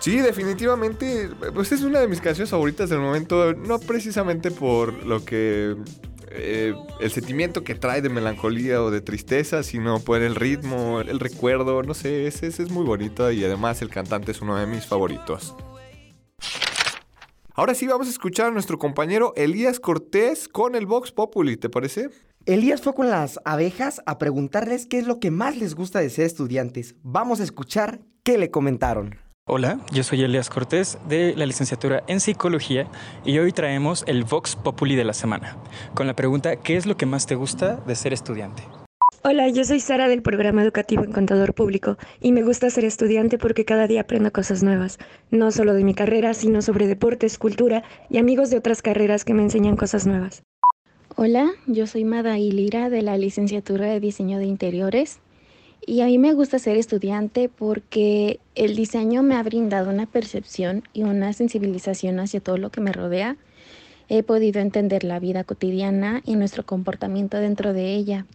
Sí, 0.00 0.18
definitivamente, 0.18 1.30
pues 1.52 1.72
es 1.72 1.82
una 1.82 2.00
de 2.00 2.08
mis 2.08 2.20
canciones 2.20 2.50
favoritas 2.50 2.88
del 2.90 3.00
momento, 3.00 3.54
no 3.54 3.78
precisamente 3.78 4.50
por 4.50 5.04
lo 5.04 5.24
que 5.24 5.74
eh, 6.30 6.74
el 7.00 7.10
sentimiento 7.10 7.64
que 7.64 7.74
trae 7.74 8.02
de 8.02 8.08
melancolía 8.08 8.82
o 8.82 8.90
de 8.90 9.00
tristeza, 9.00 9.62
sino 9.62 10.00
por 10.00 10.22
el 10.22 10.34
ritmo, 10.34 11.00
el 11.00 11.18
recuerdo, 11.18 11.82
no 11.82 11.94
sé, 11.94 12.26
ese, 12.26 12.46
es 12.46 12.70
muy 12.70 12.84
bonito 12.84 13.30
y 13.32 13.44
además 13.44 13.82
el 13.82 13.88
cantante 13.88 14.32
es 14.32 14.40
uno 14.40 14.56
de 14.56 14.66
mis 14.66 14.86
favoritos. 14.86 15.54
Ahora 17.54 17.74
sí 17.74 17.86
vamos 17.86 18.06
a 18.06 18.10
escuchar 18.10 18.48
a 18.48 18.50
nuestro 18.50 18.78
compañero 18.78 19.32
Elías 19.34 19.80
Cortés 19.80 20.46
con 20.46 20.74
el 20.74 20.86
Vox 20.86 21.10
Populi, 21.10 21.56
¿te 21.56 21.70
parece? 21.70 22.10
Elías 22.46 22.80
fue 22.80 22.94
con 22.94 23.10
las 23.10 23.40
abejas 23.44 24.00
a 24.06 24.18
preguntarles 24.18 24.86
qué 24.86 24.98
es 24.98 25.06
lo 25.08 25.18
que 25.18 25.32
más 25.32 25.56
les 25.56 25.74
gusta 25.74 25.98
de 25.98 26.08
ser 26.10 26.26
estudiantes. 26.26 26.94
Vamos 27.02 27.40
a 27.40 27.42
escuchar 27.42 27.98
qué 28.22 28.38
le 28.38 28.52
comentaron. 28.52 29.16
Hola, 29.48 29.80
yo 29.92 30.04
soy 30.04 30.22
Elias 30.22 30.48
Cortés 30.48 30.96
de 31.08 31.34
la 31.36 31.44
licenciatura 31.44 32.04
en 32.06 32.20
Psicología 32.20 32.86
y 33.24 33.36
hoy 33.40 33.50
traemos 33.50 34.04
el 34.06 34.22
Vox 34.22 34.54
Populi 34.54 34.94
de 34.94 35.02
la 35.02 35.12
semana, 35.12 35.56
con 35.94 36.06
la 36.06 36.14
pregunta 36.14 36.54
¿qué 36.54 36.76
es 36.76 36.86
lo 36.86 36.96
que 36.96 37.04
más 37.04 37.26
te 37.26 37.34
gusta 37.34 37.76
de 37.84 37.96
ser 37.96 38.12
estudiante? 38.12 38.62
Hola, 39.24 39.48
yo 39.48 39.64
soy 39.64 39.80
Sara 39.80 40.06
del 40.06 40.22
programa 40.22 40.62
educativo 40.62 41.02
en 41.02 41.10
Contador 41.10 41.52
Público 41.52 41.96
y 42.20 42.30
me 42.30 42.44
gusta 42.44 42.70
ser 42.70 42.84
estudiante 42.84 43.38
porque 43.38 43.64
cada 43.64 43.88
día 43.88 44.02
aprendo 44.02 44.30
cosas 44.30 44.62
nuevas, 44.62 44.98
no 45.32 45.50
solo 45.50 45.74
de 45.74 45.82
mi 45.82 45.94
carrera, 45.94 46.32
sino 46.32 46.62
sobre 46.62 46.86
deportes, 46.86 47.38
cultura 47.38 47.82
y 48.08 48.18
amigos 48.18 48.50
de 48.50 48.58
otras 48.58 48.82
carreras 48.82 49.24
que 49.24 49.34
me 49.34 49.42
enseñan 49.42 49.74
cosas 49.74 50.06
nuevas. 50.06 50.44
Hola, 51.18 51.52
yo 51.66 51.86
soy 51.86 52.04
Mada 52.04 52.38
Ilira 52.38 52.90
de 52.90 53.00
la 53.00 53.16
licenciatura 53.16 53.86
de 53.86 54.00
Diseño 54.00 54.36
de 54.36 54.44
Interiores 54.44 55.20
y 55.86 56.02
a 56.02 56.06
mí 56.06 56.18
me 56.18 56.34
gusta 56.34 56.58
ser 56.58 56.76
estudiante 56.76 57.48
porque 57.48 58.38
el 58.54 58.76
diseño 58.76 59.22
me 59.22 59.34
ha 59.34 59.42
brindado 59.42 59.88
una 59.88 60.04
percepción 60.04 60.82
y 60.92 61.04
una 61.04 61.32
sensibilización 61.32 62.20
hacia 62.20 62.40
todo 62.40 62.58
lo 62.58 62.68
que 62.68 62.82
me 62.82 62.92
rodea. 62.92 63.38
He 64.10 64.22
podido 64.24 64.60
entender 64.60 65.04
la 65.04 65.18
vida 65.18 65.42
cotidiana 65.42 66.20
y 66.26 66.36
nuestro 66.36 66.66
comportamiento 66.66 67.38
dentro 67.38 67.72
de 67.72 67.94
ella. 67.94 68.26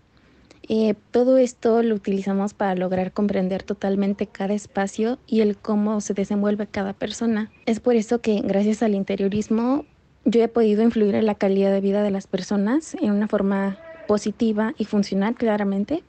Eh, 0.67 0.95
todo 1.11 1.37
esto 1.37 1.83
lo 1.83 1.93
utilizamos 1.93 2.55
para 2.55 2.73
lograr 2.73 3.11
comprender 3.11 3.61
totalmente 3.61 4.25
cada 4.25 4.55
espacio 4.55 5.19
y 5.27 5.41
el 5.41 5.55
cómo 5.55 6.01
se 6.01 6.15
desenvuelve 6.15 6.65
cada 6.65 6.93
persona. 6.93 7.51
Es 7.67 7.79
por 7.79 7.95
eso 7.95 8.21
que 8.21 8.41
gracias 8.41 8.81
al 8.81 8.95
interiorismo 8.95 9.85
yo 10.25 10.43
he 10.43 10.47
podido 10.47 10.83
influir 10.83 11.15
en 11.15 11.25
la 11.25 11.35
calidad 11.35 11.71
de 11.71 11.81
vida 11.81 12.03
de 12.03 12.11
las 12.11 12.27
personas 12.27 12.95
en 12.95 13.11
una 13.11 13.27
forma 13.27 13.77
positiva 14.07 14.73
y 14.77 14.85
funcional 14.85 15.35
claramente 15.35 16.03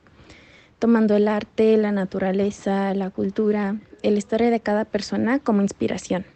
tomando 0.82 1.14
el 1.14 1.28
arte, 1.28 1.76
la 1.76 1.92
naturaleza, 1.92 2.92
la 2.94 3.10
cultura, 3.10 3.78
la 4.02 4.10
historia 4.10 4.50
de 4.50 4.58
cada 4.58 4.84
persona 4.84 5.38
como 5.38 5.62
inspiración. 5.62 6.26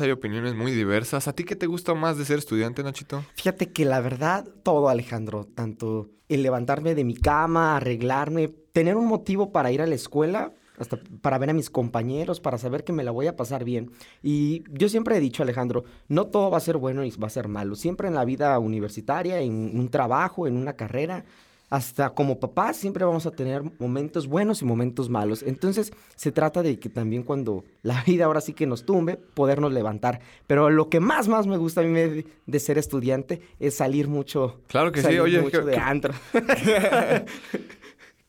Hay 0.00 0.10
opiniones 0.10 0.56
muy 0.56 0.72
diversas. 0.72 1.28
¿A 1.28 1.34
ti 1.34 1.44
qué 1.44 1.54
te 1.54 1.68
gusta 1.68 1.94
más 1.94 2.18
de 2.18 2.24
ser 2.24 2.38
estudiante, 2.38 2.82
Nachito? 2.82 3.24
Fíjate 3.36 3.70
que 3.70 3.84
la 3.84 4.00
verdad, 4.00 4.44
todo, 4.64 4.88
Alejandro. 4.88 5.44
Tanto 5.44 6.10
el 6.28 6.42
levantarme 6.42 6.96
de 6.96 7.04
mi 7.04 7.14
cama, 7.14 7.76
arreglarme, 7.76 8.48
tener 8.72 8.96
un 8.96 9.06
motivo 9.06 9.52
para 9.52 9.70
ir 9.70 9.80
a 9.80 9.86
la 9.86 9.94
escuela, 9.94 10.52
hasta 10.82 10.98
para 11.20 11.38
ver 11.38 11.50
a 11.50 11.54
mis 11.54 11.70
compañeros, 11.70 12.40
para 12.40 12.58
saber 12.58 12.84
que 12.84 12.92
me 12.92 13.04
la 13.04 13.10
voy 13.10 13.26
a 13.26 13.36
pasar 13.36 13.64
bien. 13.64 13.90
Y 14.22 14.64
yo 14.70 14.88
siempre 14.88 15.16
he 15.16 15.20
dicho, 15.20 15.42
Alejandro, 15.42 15.84
no 16.08 16.26
todo 16.26 16.50
va 16.50 16.58
a 16.58 16.60
ser 16.60 16.76
bueno 16.76 17.04
y 17.04 17.10
va 17.12 17.28
a 17.28 17.30
ser 17.30 17.48
malo. 17.48 17.74
Siempre 17.74 18.08
en 18.08 18.14
la 18.14 18.24
vida 18.24 18.58
universitaria, 18.58 19.40
en 19.40 19.78
un 19.78 19.88
trabajo, 19.88 20.46
en 20.46 20.56
una 20.56 20.74
carrera, 20.74 21.24
hasta 21.72 22.10
como 22.10 22.38
papás 22.38 22.76
siempre 22.76 23.02
vamos 23.02 23.24
a 23.24 23.30
tener 23.30 23.62
momentos 23.78 24.26
buenos 24.26 24.60
y 24.60 24.66
momentos 24.66 25.08
malos. 25.08 25.42
Entonces 25.42 25.90
se 26.16 26.30
trata 26.30 26.62
de 26.62 26.78
que 26.78 26.90
también 26.90 27.22
cuando 27.22 27.64
la 27.82 28.02
vida 28.06 28.26
ahora 28.26 28.42
sí 28.42 28.52
que 28.52 28.66
nos 28.66 28.84
tumbe, 28.84 29.16
podernos 29.16 29.72
levantar. 29.72 30.20
Pero 30.46 30.68
lo 30.68 30.90
que 30.90 31.00
más, 31.00 31.28
más 31.28 31.46
me 31.46 31.56
gusta 31.56 31.80
a 31.80 31.84
mí 31.84 32.24
de 32.44 32.60
ser 32.60 32.76
estudiante 32.76 33.40
es 33.58 33.74
salir 33.74 34.06
mucho. 34.06 34.60
Claro 34.66 34.92
que 34.92 35.00
sí, 35.00 35.18
oye. 35.18 35.40
Mucho 35.40 35.64
de 35.64 35.78
antro. 35.78 36.12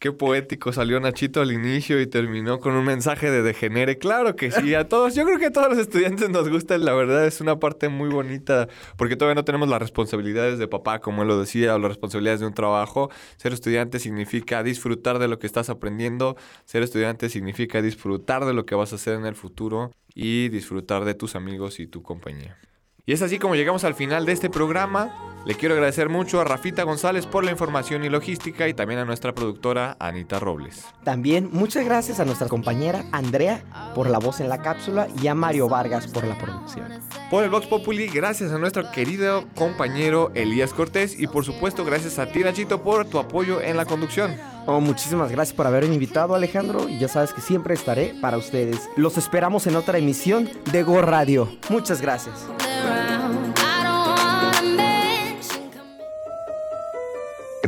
Qué 0.03 0.11
poético 0.11 0.73
salió 0.73 0.99
Nachito 0.99 1.39
al 1.39 1.53
inicio 1.53 2.01
y 2.01 2.07
terminó 2.07 2.59
con 2.59 2.73
un 2.73 2.83
mensaje 2.83 3.31
de 3.31 3.41
degenere. 3.41 3.97
Claro 3.99 4.35
que 4.35 4.51
sí, 4.51 4.75
a 4.75 4.89
todos. 4.89 5.15
Yo 5.15 5.23
creo 5.23 5.39
que 5.39 5.45
a 5.45 5.51
todos 5.53 5.69
los 5.69 5.77
estudiantes 5.77 6.29
nos 6.29 6.49
gusta. 6.49 6.77
La 6.77 6.91
verdad 6.91 7.25
es 7.25 7.39
una 7.39 7.57
parte 7.57 7.87
muy 7.87 8.09
bonita 8.09 8.67
porque 8.97 9.15
todavía 9.15 9.35
no 9.35 9.45
tenemos 9.45 9.69
las 9.69 9.79
responsabilidades 9.79 10.59
de 10.59 10.67
papá, 10.67 10.99
como 10.99 11.21
él 11.21 11.29
lo 11.29 11.39
decía, 11.39 11.73
o 11.73 11.79
las 11.79 11.87
responsabilidades 11.87 12.41
de 12.41 12.47
un 12.47 12.53
trabajo. 12.53 13.11
Ser 13.37 13.53
estudiante 13.53 13.97
significa 13.97 14.61
disfrutar 14.61 15.19
de 15.19 15.29
lo 15.29 15.39
que 15.39 15.47
estás 15.47 15.69
aprendiendo. 15.69 16.35
Ser 16.65 16.83
estudiante 16.83 17.29
significa 17.29 17.81
disfrutar 17.81 18.43
de 18.43 18.53
lo 18.53 18.65
que 18.65 18.75
vas 18.75 18.91
a 18.91 18.95
hacer 18.95 19.13
en 19.13 19.25
el 19.25 19.35
futuro 19.35 19.91
y 20.13 20.49
disfrutar 20.49 21.05
de 21.05 21.13
tus 21.13 21.37
amigos 21.37 21.79
y 21.79 21.87
tu 21.87 22.03
compañía. 22.03 22.57
Y 23.05 23.13
es 23.13 23.21
así 23.21 23.39
como 23.39 23.55
llegamos 23.55 23.85
al 23.85 23.95
final 23.95 24.25
de 24.25 24.33
este 24.33 24.49
programa. 24.49 25.32
Le 25.45 25.55
quiero 25.55 25.75
agradecer 25.75 26.07
mucho 26.07 26.39
a 26.39 26.45
Rafita 26.45 26.83
González 26.83 27.25
por 27.25 27.43
la 27.43 27.51
información 27.51 28.05
y 28.05 28.09
logística 28.09 28.69
y 28.69 28.73
también 28.73 29.01
a 29.01 29.05
nuestra 29.05 29.33
productora 29.33 29.97
Anita 29.99 30.39
Robles. 30.39 30.85
También 31.03 31.49
muchas 31.51 31.83
gracias 31.83 32.21
a 32.21 32.25
nuestra 32.25 32.47
compañera 32.47 33.03
Andrea 33.11 33.61
por 33.93 34.09
la 34.09 34.19
voz 34.19 34.39
en 34.39 34.47
la 34.47 34.61
cápsula 34.61 35.07
y 35.21 35.27
a 35.27 35.35
Mario 35.35 35.67
Vargas 35.67 36.07
por 36.07 36.23
la 36.23 36.37
producción. 36.37 36.87
Por 37.29 37.43
el 37.43 37.49
Vox 37.49 37.67
Populi, 37.67 38.07
gracias 38.07 38.53
a 38.53 38.57
nuestro 38.57 38.89
querido 38.91 39.43
compañero 39.55 40.31
Elías 40.33 40.73
Cortés 40.73 41.19
y 41.19 41.27
por 41.27 41.43
supuesto 41.43 41.83
gracias 41.83 42.19
a 42.19 42.27
ti 42.27 42.39
Nachito 42.39 42.81
por 42.81 43.05
tu 43.05 43.19
apoyo 43.19 43.59
en 43.59 43.75
la 43.75 43.85
conducción. 43.85 44.37
Oh, 44.65 44.79
muchísimas 44.79 45.29
gracias 45.29 45.53
por 45.53 45.67
haberme 45.67 45.93
invitado 45.93 46.35
Alejandro 46.35 46.87
y 46.87 46.99
ya 46.99 47.09
sabes 47.09 47.33
que 47.33 47.41
siempre 47.41 47.73
estaré 47.73 48.15
para 48.21 48.37
ustedes. 48.37 48.89
Los 48.95 49.17
esperamos 49.17 49.67
en 49.67 49.75
otra 49.75 49.97
emisión 49.97 50.49
de 50.71 50.83
Go 50.83 51.01
Radio. 51.01 51.49
Muchas 51.69 52.01
gracias. 52.01 52.47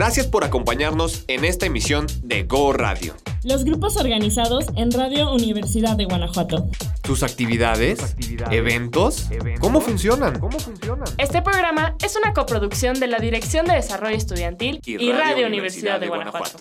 Gracias 0.05 0.27
por 0.27 0.43
acompañarnos 0.43 1.25
en 1.27 1.43
esta 1.45 1.65
emisión 1.65 2.05
de 2.21 2.43
Go 2.43 2.73
Radio. 2.73 3.15
Los 3.43 3.63
grupos 3.65 3.97
organizados 3.97 4.67
en 4.75 4.91
Radio 4.91 5.33
Universidad 5.33 5.97
de 5.97 6.05
Guanajuato. 6.05 6.69
¿Tus 7.01 7.23
actividades? 7.23 8.15
¿Eventos? 8.51 9.27
¿Cómo 9.59 9.81
funcionan? 9.81 10.39
Este 11.17 11.41
programa 11.41 11.95
es 12.03 12.15
una 12.15 12.33
coproducción 12.33 12.99
de 12.99 13.07
la 13.07 13.17
Dirección 13.17 13.65
de 13.65 13.73
Desarrollo 13.73 14.15
Estudiantil 14.15 14.79
y, 14.85 15.11
Radio, 15.11 15.47
Universidad, 15.47 15.99
de 15.99 16.07
Guanajuato. 16.07 16.59